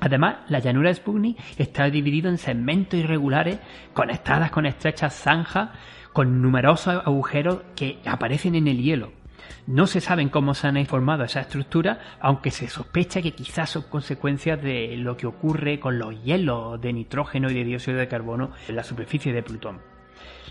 Además, 0.00 0.36
la 0.48 0.60
llanura 0.60 0.94
Sputnik 0.94 1.38
está 1.58 1.90
dividida 1.90 2.28
en 2.28 2.38
segmentos 2.38 3.00
irregulares 3.00 3.58
conectadas 3.94 4.50
con 4.50 4.66
estrechas 4.66 5.14
zanjas 5.14 5.70
con 6.12 6.40
numerosos 6.40 7.02
agujeros 7.04 7.60
que 7.76 7.98
aparecen 8.04 8.54
en 8.54 8.68
el 8.68 8.82
hielo. 8.82 9.17
No 9.66 9.86
se 9.86 10.00
sabe 10.00 10.28
cómo 10.30 10.54
se 10.54 10.66
han 10.66 10.86
formado 10.86 11.24
esas 11.24 11.46
estructuras, 11.46 11.98
aunque 12.20 12.50
se 12.50 12.68
sospecha 12.68 13.22
que 13.22 13.32
quizás 13.32 13.70
son 13.70 13.82
consecuencias 13.82 14.62
de 14.62 14.96
lo 14.96 15.16
que 15.16 15.26
ocurre 15.26 15.80
con 15.80 15.98
los 15.98 16.22
hielos 16.22 16.80
de 16.80 16.92
nitrógeno 16.92 17.50
y 17.50 17.54
de 17.54 17.64
dióxido 17.64 17.98
de 17.98 18.08
carbono 18.08 18.52
en 18.68 18.76
la 18.76 18.84
superficie 18.84 19.32
de 19.32 19.42
Plutón. 19.42 19.80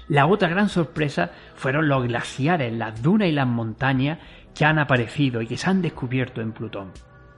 La 0.08 0.26
otra 0.26 0.48
gran 0.48 0.70
sorpresa 0.70 1.32
fueron 1.56 1.90
los 1.90 2.04
glaciares, 2.04 2.72
las 2.72 3.02
dunas 3.02 3.28
y 3.28 3.34
las 3.34 3.48
montañas 3.48 4.20
que 4.56 4.66
han 4.66 4.80
aparecido 4.80 5.42
y 5.42 5.48
que 5.48 5.58
se 5.58 5.70
han 5.70 5.82
descubierto 5.82 6.42
en 6.42 6.54
Plutón. 6.54 6.92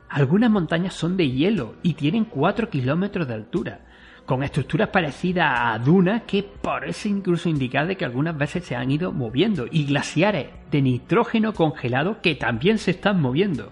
Algunas 0.10 0.50
montañas 0.50 0.94
son 0.94 1.18
de 1.18 1.30
hielo 1.30 1.76
y 1.84 1.94
tienen 1.94 2.26
4 2.26 2.70
kilómetros 2.70 3.28
de 3.28 3.34
altura, 3.34 3.82
con 4.30 4.44
estructuras 4.44 4.90
parecidas 4.90 5.60
a 5.60 5.80
dunas 5.80 6.22
que 6.28 6.44
parece 6.44 7.10
incluso 7.10 7.50
indicar 7.50 7.88
de 7.88 7.98
que 7.98 8.06
algunas 8.06 8.38
veces 8.38 8.64
se 8.64 8.76
han 8.76 8.92
ido 8.92 9.12
moviendo 9.12 9.66
y 9.72 9.86
glaciares 9.86 10.50
de 10.70 10.84
nitrógeno 10.84 11.56
congelado 11.56 12.22
que 12.22 12.36
también 12.36 12.78
se 12.78 12.92
están 12.92 13.20
moviendo, 13.20 13.72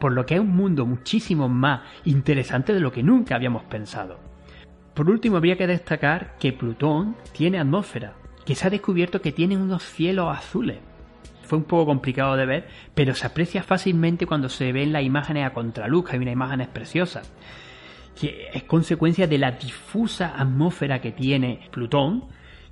por 0.00 0.10
lo 0.10 0.26
que 0.26 0.34
es 0.34 0.40
un 0.40 0.56
mundo 0.56 0.86
muchísimo 0.86 1.48
más 1.48 1.82
interesante 2.04 2.74
de 2.74 2.80
lo 2.80 2.90
que 2.90 3.04
nunca 3.04 3.36
habíamos 3.36 3.62
pensado. 3.62 4.18
Por 4.92 5.08
último, 5.08 5.36
habría 5.36 5.56
que 5.56 5.68
destacar 5.68 6.34
que 6.36 6.52
Plutón 6.52 7.14
tiene 7.30 7.60
atmósfera, 7.60 8.14
que 8.44 8.56
se 8.56 8.66
ha 8.66 8.70
descubierto 8.70 9.22
que 9.22 9.30
tiene 9.30 9.56
unos 9.56 9.84
cielos 9.84 10.36
azules. 10.36 10.78
Fue 11.44 11.58
un 11.58 11.64
poco 11.64 11.86
complicado 11.86 12.34
de 12.34 12.46
ver, 12.46 12.68
pero 12.96 13.14
se 13.14 13.28
aprecia 13.28 13.62
fácilmente 13.62 14.26
cuando 14.26 14.48
se 14.48 14.72
ven 14.72 14.92
las 14.92 15.04
imágenes 15.04 15.46
a 15.46 15.52
contraluz, 15.52 16.06
que 16.06 16.16
hay 16.16 16.22
unas 16.22 16.32
imágenes 16.32 16.66
preciosas 16.66 17.30
que 18.18 18.48
es 18.52 18.64
consecuencia 18.64 19.26
de 19.26 19.38
la 19.38 19.52
difusa 19.52 20.34
atmósfera 20.36 21.00
que 21.00 21.12
tiene 21.12 21.68
Plutón, 21.70 22.24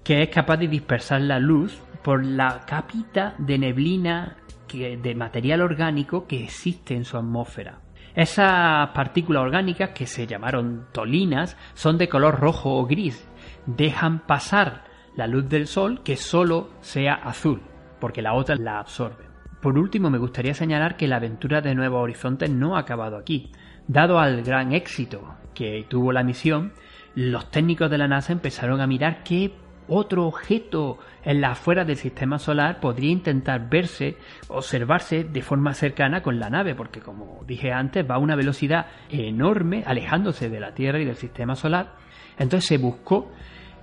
que 0.05 0.23
es 0.23 0.29
capaz 0.29 0.57
de 0.59 0.69
dispersar 0.69 1.21
la 1.21 1.39
luz 1.39 1.81
por 2.03 2.25
la 2.25 2.61
capita 2.67 3.35
de 3.39 3.59
neblina 3.59 4.37
de 4.73 5.15
material 5.15 5.63
orgánico 5.63 6.27
que 6.27 6.45
existe 6.45 6.95
en 6.95 7.05
su 7.05 7.17
atmósfera. 7.17 7.81
Esas 8.15 8.89
partículas 8.91 9.43
orgánicas 9.43 9.91
que 9.91 10.07
se 10.07 10.27
llamaron 10.27 10.87
tolinas 10.93 11.57
son 11.75 11.99
de 11.99 12.09
color 12.09 12.41
rojo 12.41 12.77
o 12.77 12.87
gris. 12.87 13.29
Dejan 13.67 14.21
pasar 14.27 14.85
la 15.17 15.27
luz 15.27 15.49
del 15.49 15.67
sol 15.67 16.03
que 16.03 16.17
solo 16.17 16.71
sea 16.81 17.15
azul, 17.15 17.61
porque 18.01 18.23
la 18.23 18.35
otra 18.35 18.57
la 18.57 18.81
absorbe. 18.81 19.25
Por 19.61 19.79
último, 19.79 20.09
me 20.11 20.19
gustaría 20.19 20.55
señalar 20.55 20.97
que 20.97 21.07
la 21.07 21.17
aventura 21.17 21.61
de 21.61 21.75
Nuevos 21.75 22.03
Horizontes 22.03 22.51
no 22.51 22.77
ha 22.77 22.81
acabado 22.81 23.17
aquí. 23.17 23.53
Dado 23.93 24.21
al 24.21 24.43
gran 24.43 24.73
éxito 24.73 25.35
que 25.53 25.85
tuvo 25.89 26.13
la 26.13 26.23
misión, 26.23 26.73
los 27.17 27.51
técnicos 27.51 27.91
de 27.91 27.99
la 27.99 28.07
NASA 28.07 28.33
empezaron 28.33 28.81
a 28.81 28.87
mirar 28.87 29.25
qué 29.25 29.53
otro 29.89 30.29
objeto 30.29 30.99
en 31.25 31.41
la 31.41 31.51
afuera 31.51 31.85
del 31.85 31.97
sistema 31.97 32.39
solar 32.39 32.79
podría 32.79 33.11
intentar 33.11 33.69
verse, 33.69 34.17
observarse 34.47 35.25
de 35.25 35.43
forma 35.43 35.75
cercana 35.75 36.23
con 36.23 36.39
la 36.39 36.51
nave, 36.51 36.77
porque 36.77 37.01
como 37.01 37.43
dije 37.49 37.73
antes, 37.73 38.09
va 38.09 38.15
a 38.15 38.19
una 38.19 38.37
velocidad 38.37 38.87
enorme, 39.11 39.83
alejándose 39.85 40.49
de 40.49 40.61
la 40.61 40.73
Tierra 40.73 41.01
y 41.01 41.05
del 41.05 41.17
sistema 41.17 41.57
solar. 41.57 41.97
Entonces 42.39 42.69
se 42.69 42.79
buscó 42.79 43.33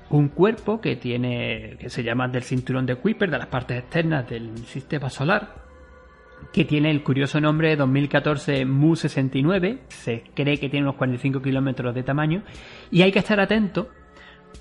un 0.10 0.30
cuerpo 0.30 0.80
que 0.80 0.96
tiene, 0.96 1.76
que 1.82 1.89
se 1.89 2.02
llama 2.02 2.30
del 2.30 2.43
cinturón 2.43 2.86
de 2.86 2.96
Kuiper, 2.96 3.30
de 3.30 3.39
las 3.39 3.48
partes 3.48 3.80
externas 3.80 4.30
del 4.30 4.58
sistema 4.60 5.10
solar, 5.10 5.66
que 6.52 6.65
tiene 6.65 6.91
el 6.91 7.04
curioso 7.04 7.39
nombre 7.41 7.69
de 7.69 7.76
2014 7.76 8.65
Mu-69, 8.65 9.80
se 9.89 10.23
cree 10.34 10.58
que 10.58 10.69
tiene 10.69 10.86
unos 10.86 10.95
45 10.95 11.41
kilómetros 11.41 11.93
de 11.93 12.04
tamaño, 12.04 12.43
y 12.91 13.02
hay 13.02 13.12
que 13.12 13.19
estar 13.19 13.39
atento 13.39 13.89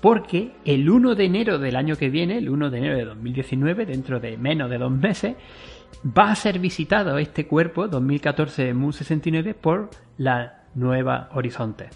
porque 0.01 0.53
el 0.65 0.89
1 0.89 1.15
de 1.15 1.25
enero 1.25 1.57
del 1.57 1.75
año 1.75 1.95
que 1.95 2.09
viene, 2.09 2.37
el 2.37 2.49
1 2.49 2.69
de 2.69 2.77
enero 2.77 2.97
de 2.97 3.05
2019, 3.05 3.85
dentro 3.85 4.19
de 4.19 4.37
menos 4.37 4.69
de 4.69 4.77
dos 4.77 4.91
meses, 4.91 5.35
va 6.05 6.31
a 6.31 6.35
ser 6.35 6.59
visitado 6.59 7.17
este 7.17 7.47
cuerpo 7.47 7.87
2014 7.87 8.73
Mu-69 8.73 9.55
por 9.55 9.89
la 10.17 10.65
Nueva 10.75 11.29
Horizonte. 11.33 11.89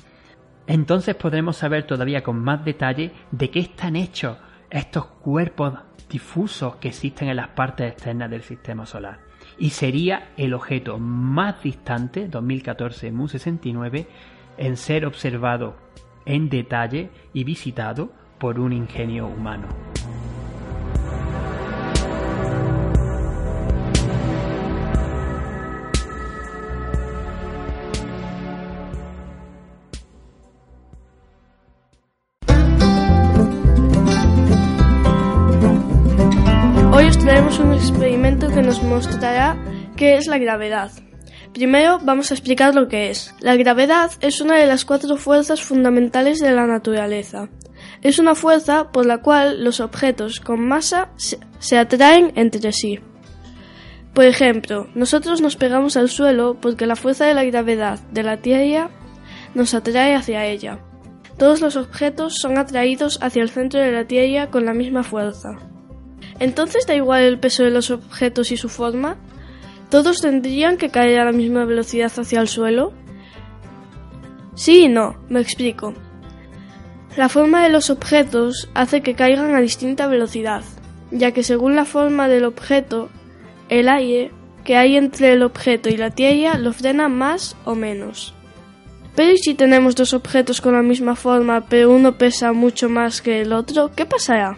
Entonces 0.67 1.15
podremos 1.15 1.57
saber 1.57 1.85
todavía 1.85 2.23
con 2.23 2.39
más 2.39 2.63
detalle 2.63 3.11
de 3.31 3.49
qué 3.49 3.59
están 3.59 3.95
hechos 3.95 4.37
estos 4.69 5.05
cuerpos 5.05 5.73
difusos 6.09 6.77
que 6.77 6.89
existen 6.89 7.29
en 7.29 7.37
las 7.37 7.49
partes 7.49 7.91
externas 7.91 8.29
del 8.29 8.41
sistema 8.41 8.85
solar. 8.85 9.30
Y 9.57 9.71
sería 9.71 10.31
el 10.37 10.53
objeto 10.53 10.97
más 10.97 11.61
distante, 11.63 12.27
2014 12.27 13.11
Mu-69, 13.11 14.07
en 14.57 14.77
ser 14.77 15.05
observado 15.05 15.75
en 16.25 16.49
detalle 16.49 17.09
y 17.33 17.43
visitado 17.43 18.11
por 18.39 18.59
un 18.59 18.73
ingenio 18.73 19.27
humano. 19.27 19.90
Experimento 38.97 39.19
que 39.19 39.21
nos 39.21 39.57
mostrará 39.57 39.57
qué 39.95 40.17
es 40.17 40.27
la 40.27 40.37
gravedad. 40.37 40.91
Primero 41.53 41.99
vamos 42.01 42.31
a 42.31 42.33
explicar 42.33 42.75
lo 42.75 42.87
que 42.87 43.09
es. 43.09 43.33
La 43.39 43.55
gravedad 43.55 44.11
es 44.21 44.41
una 44.41 44.57
de 44.57 44.65
las 44.65 44.85
cuatro 44.85 45.17
fuerzas 45.17 45.61
fundamentales 45.61 46.39
de 46.39 46.51
la 46.51 46.65
naturaleza. 46.65 47.49
Es 48.01 48.19
una 48.19 48.35
fuerza 48.35 48.91
por 48.91 49.05
la 49.05 49.19
cual 49.19 49.63
los 49.63 49.79
objetos 49.79 50.39
con 50.39 50.65
masa 50.65 51.09
se 51.59 51.77
atraen 51.77 52.31
entre 52.35 52.71
sí. 52.71 52.99
Por 54.13 54.25
ejemplo, 54.25 54.87
nosotros 54.93 55.41
nos 55.41 55.55
pegamos 55.55 55.95
al 55.97 56.09
suelo 56.09 56.57
porque 56.59 56.85
la 56.85 56.95
fuerza 56.95 57.25
de 57.25 57.33
la 57.33 57.45
gravedad 57.45 57.99
de 58.11 58.23
la 58.23 58.37
Tierra 58.37 58.89
nos 59.53 59.73
atrae 59.73 60.15
hacia 60.15 60.45
ella. 60.45 60.79
Todos 61.37 61.61
los 61.61 61.75
objetos 61.75 62.35
son 62.35 62.57
atraídos 62.57 63.19
hacia 63.21 63.41
el 63.41 63.49
centro 63.49 63.79
de 63.79 63.91
la 63.91 64.05
Tierra 64.05 64.49
con 64.49 64.65
la 64.65 64.73
misma 64.73 65.03
fuerza. 65.03 65.70
Entonces 66.39 66.87
da 66.87 66.95
igual 66.95 67.23
el 67.23 67.39
peso 67.39 67.63
de 67.63 67.71
los 67.71 67.91
objetos 67.91 68.51
y 68.51 68.57
su 68.57 68.69
forma, 68.69 69.17
¿Todos 69.91 70.21
tendrían 70.21 70.77
que 70.77 70.89
caer 70.89 71.19
a 71.19 71.25
la 71.25 71.33
misma 71.33 71.65
velocidad 71.65 72.13
hacia 72.17 72.39
el 72.39 72.47
suelo? 72.47 72.93
Sí 74.55 74.85
y 74.85 74.87
no, 74.87 75.17
me 75.27 75.41
explico. 75.41 75.93
La 77.17 77.27
forma 77.27 77.61
de 77.61 77.69
los 77.69 77.89
objetos 77.89 78.69
hace 78.73 79.01
que 79.01 79.15
caigan 79.15 79.53
a 79.53 79.59
distinta 79.59 80.07
velocidad, 80.07 80.63
ya 81.11 81.33
que 81.33 81.43
según 81.43 81.75
la 81.75 81.83
forma 81.83 82.29
del 82.29 82.45
objeto, 82.45 83.09
el 83.67 83.89
aire 83.89 84.31
que 84.63 84.77
hay 84.77 84.95
entre 84.95 85.33
el 85.33 85.43
objeto 85.43 85.89
y 85.89 85.97
la 85.97 86.11
Tierra 86.11 86.57
lo 86.57 86.71
frena 86.71 87.09
más 87.09 87.57
o 87.65 87.75
menos. 87.75 88.33
Pero 89.13 89.33
¿y 89.33 89.39
si 89.39 89.55
tenemos 89.55 89.95
dos 89.95 90.13
objetos 90.13 90.61
con 90.61 90.73
la 90.73 90.83
misma 90.83 91.17
forma, 91.17 91.65
pero 91.67 91.91
uno 91.91 92.17
pesa 92.17 92.53
mucho 92.53 92.87
más 92.87 93.21
que 93.21 93.41
el 93.41 93.51
otro? 93.51 93.91
¿Qué 93.93 94.05
pasará? 94.05 94.57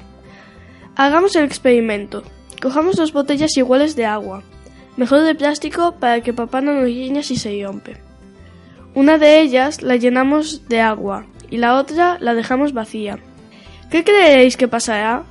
Hagamos 0.96 1.36
el 1.36 1.46
experimento. 1.46 2.24
Cojamos 2.62 2.96
dos 2.96 3.14
botellas 3.14 3.58
iguales 3.58 3.96
de 3.96 4.06
agua 4.06 4.44
mejor 4.98 5.22
de 5.22 5.36
plástico 5.36 5.96
para 6.00 6.22
que 6.22 6.34
papá 6.34 6.62
no 6.62 6.74
nos 6.74 6.86
guiñe 6.86 7.24
si 7.24 7.36
se 7.36 7.62
rompe. 7.64 7.98
Una 8.94 9.18
de 9.18 9.42
ellas 9.42 9.82
la 9.82 9.96
llenamos 9.96 10.68
de 10.68 10.82
agua 10.82 11.26
y 11.50 11.58
la 11.58 11.76
otra 11.76 12.18
la 12.20 12.34
dejamos 12.34 12.74
vacía. 12.74 13.18
¿Qué 13.90 14.04
creéis 14.04 14.58
que 14.58 14.68
pasará? 14.68 15.24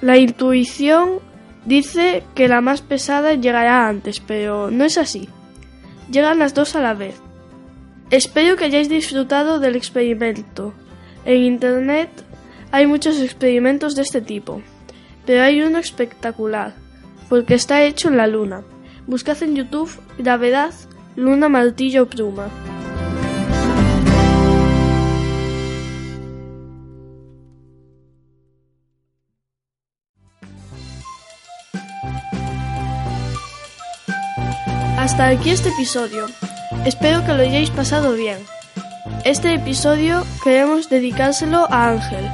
La 0.00 0.16
intuición 0.16 1.20
dice 1.64 2.22
que 2.34 2.48
la 2.48 2.60
más 2.60 2.80
pesada 2.80 3.34
llegará 3.34 3.88
antes, 3.88 4.20
pero 4.20 4.70
no 4.70 4.84
es 4.84 4.96
así. 4.96 5.28
Llegan 6.10 6.38
las 6.38 6.54
dos 6.54 6.76
a 6.76 6.80
la 6.80 6.94
vez. 6.94 7.20
Espero 8.10 8.56
que 8.56 8.64
hayáis 8.64 8.88
disfrutado 8.88 9.58
del 9.58 9.76
experimento. 9.76 10.72
En 11.26 11.42
Internet 11.42 12.08
hay 12.70 12.86
muchos 12.86 13.20
experimentos 13.20 13.96
de 13.96 14.02
este 14.02 14.22
tipo, 14.22 14.62
pero 15.28 15.42
hay 15.42 15.60
uno 15.60 15.76
espectacular, 15.76 16.72
porque 17.28 17.52
está 17.52 17.82
hecho 17.82 18.08
en 18.08 18.16
la 18.16 18.26
Luna. 18.26 18.62
Buscad 19.06 19.42
en 19.42 19.56
YouTube 19.56 19.90
Gravedad, 20.16 20.72
Luna, 21.16 21.50
Martillo, 21.50 22.08
Pluma. 22.08 22.48
Hasta 34.96 35.28
aquí 35.28 35.50
este 35.50 35.68
episodio. 35.68 36.24
Espero 36.86 37.22
que 37.26 37.34
lo 37.34 37.42
hayáis 37.42 37.68
pasado 37.68 38.14
bien. 38.14 38.38
Este 39.26 39.52
episodio 39.52 40.24
queremos 40.42 40.88
dedicárselo 40.88 41.70
a 41.70 41.90
Ángel, 41.90 42.24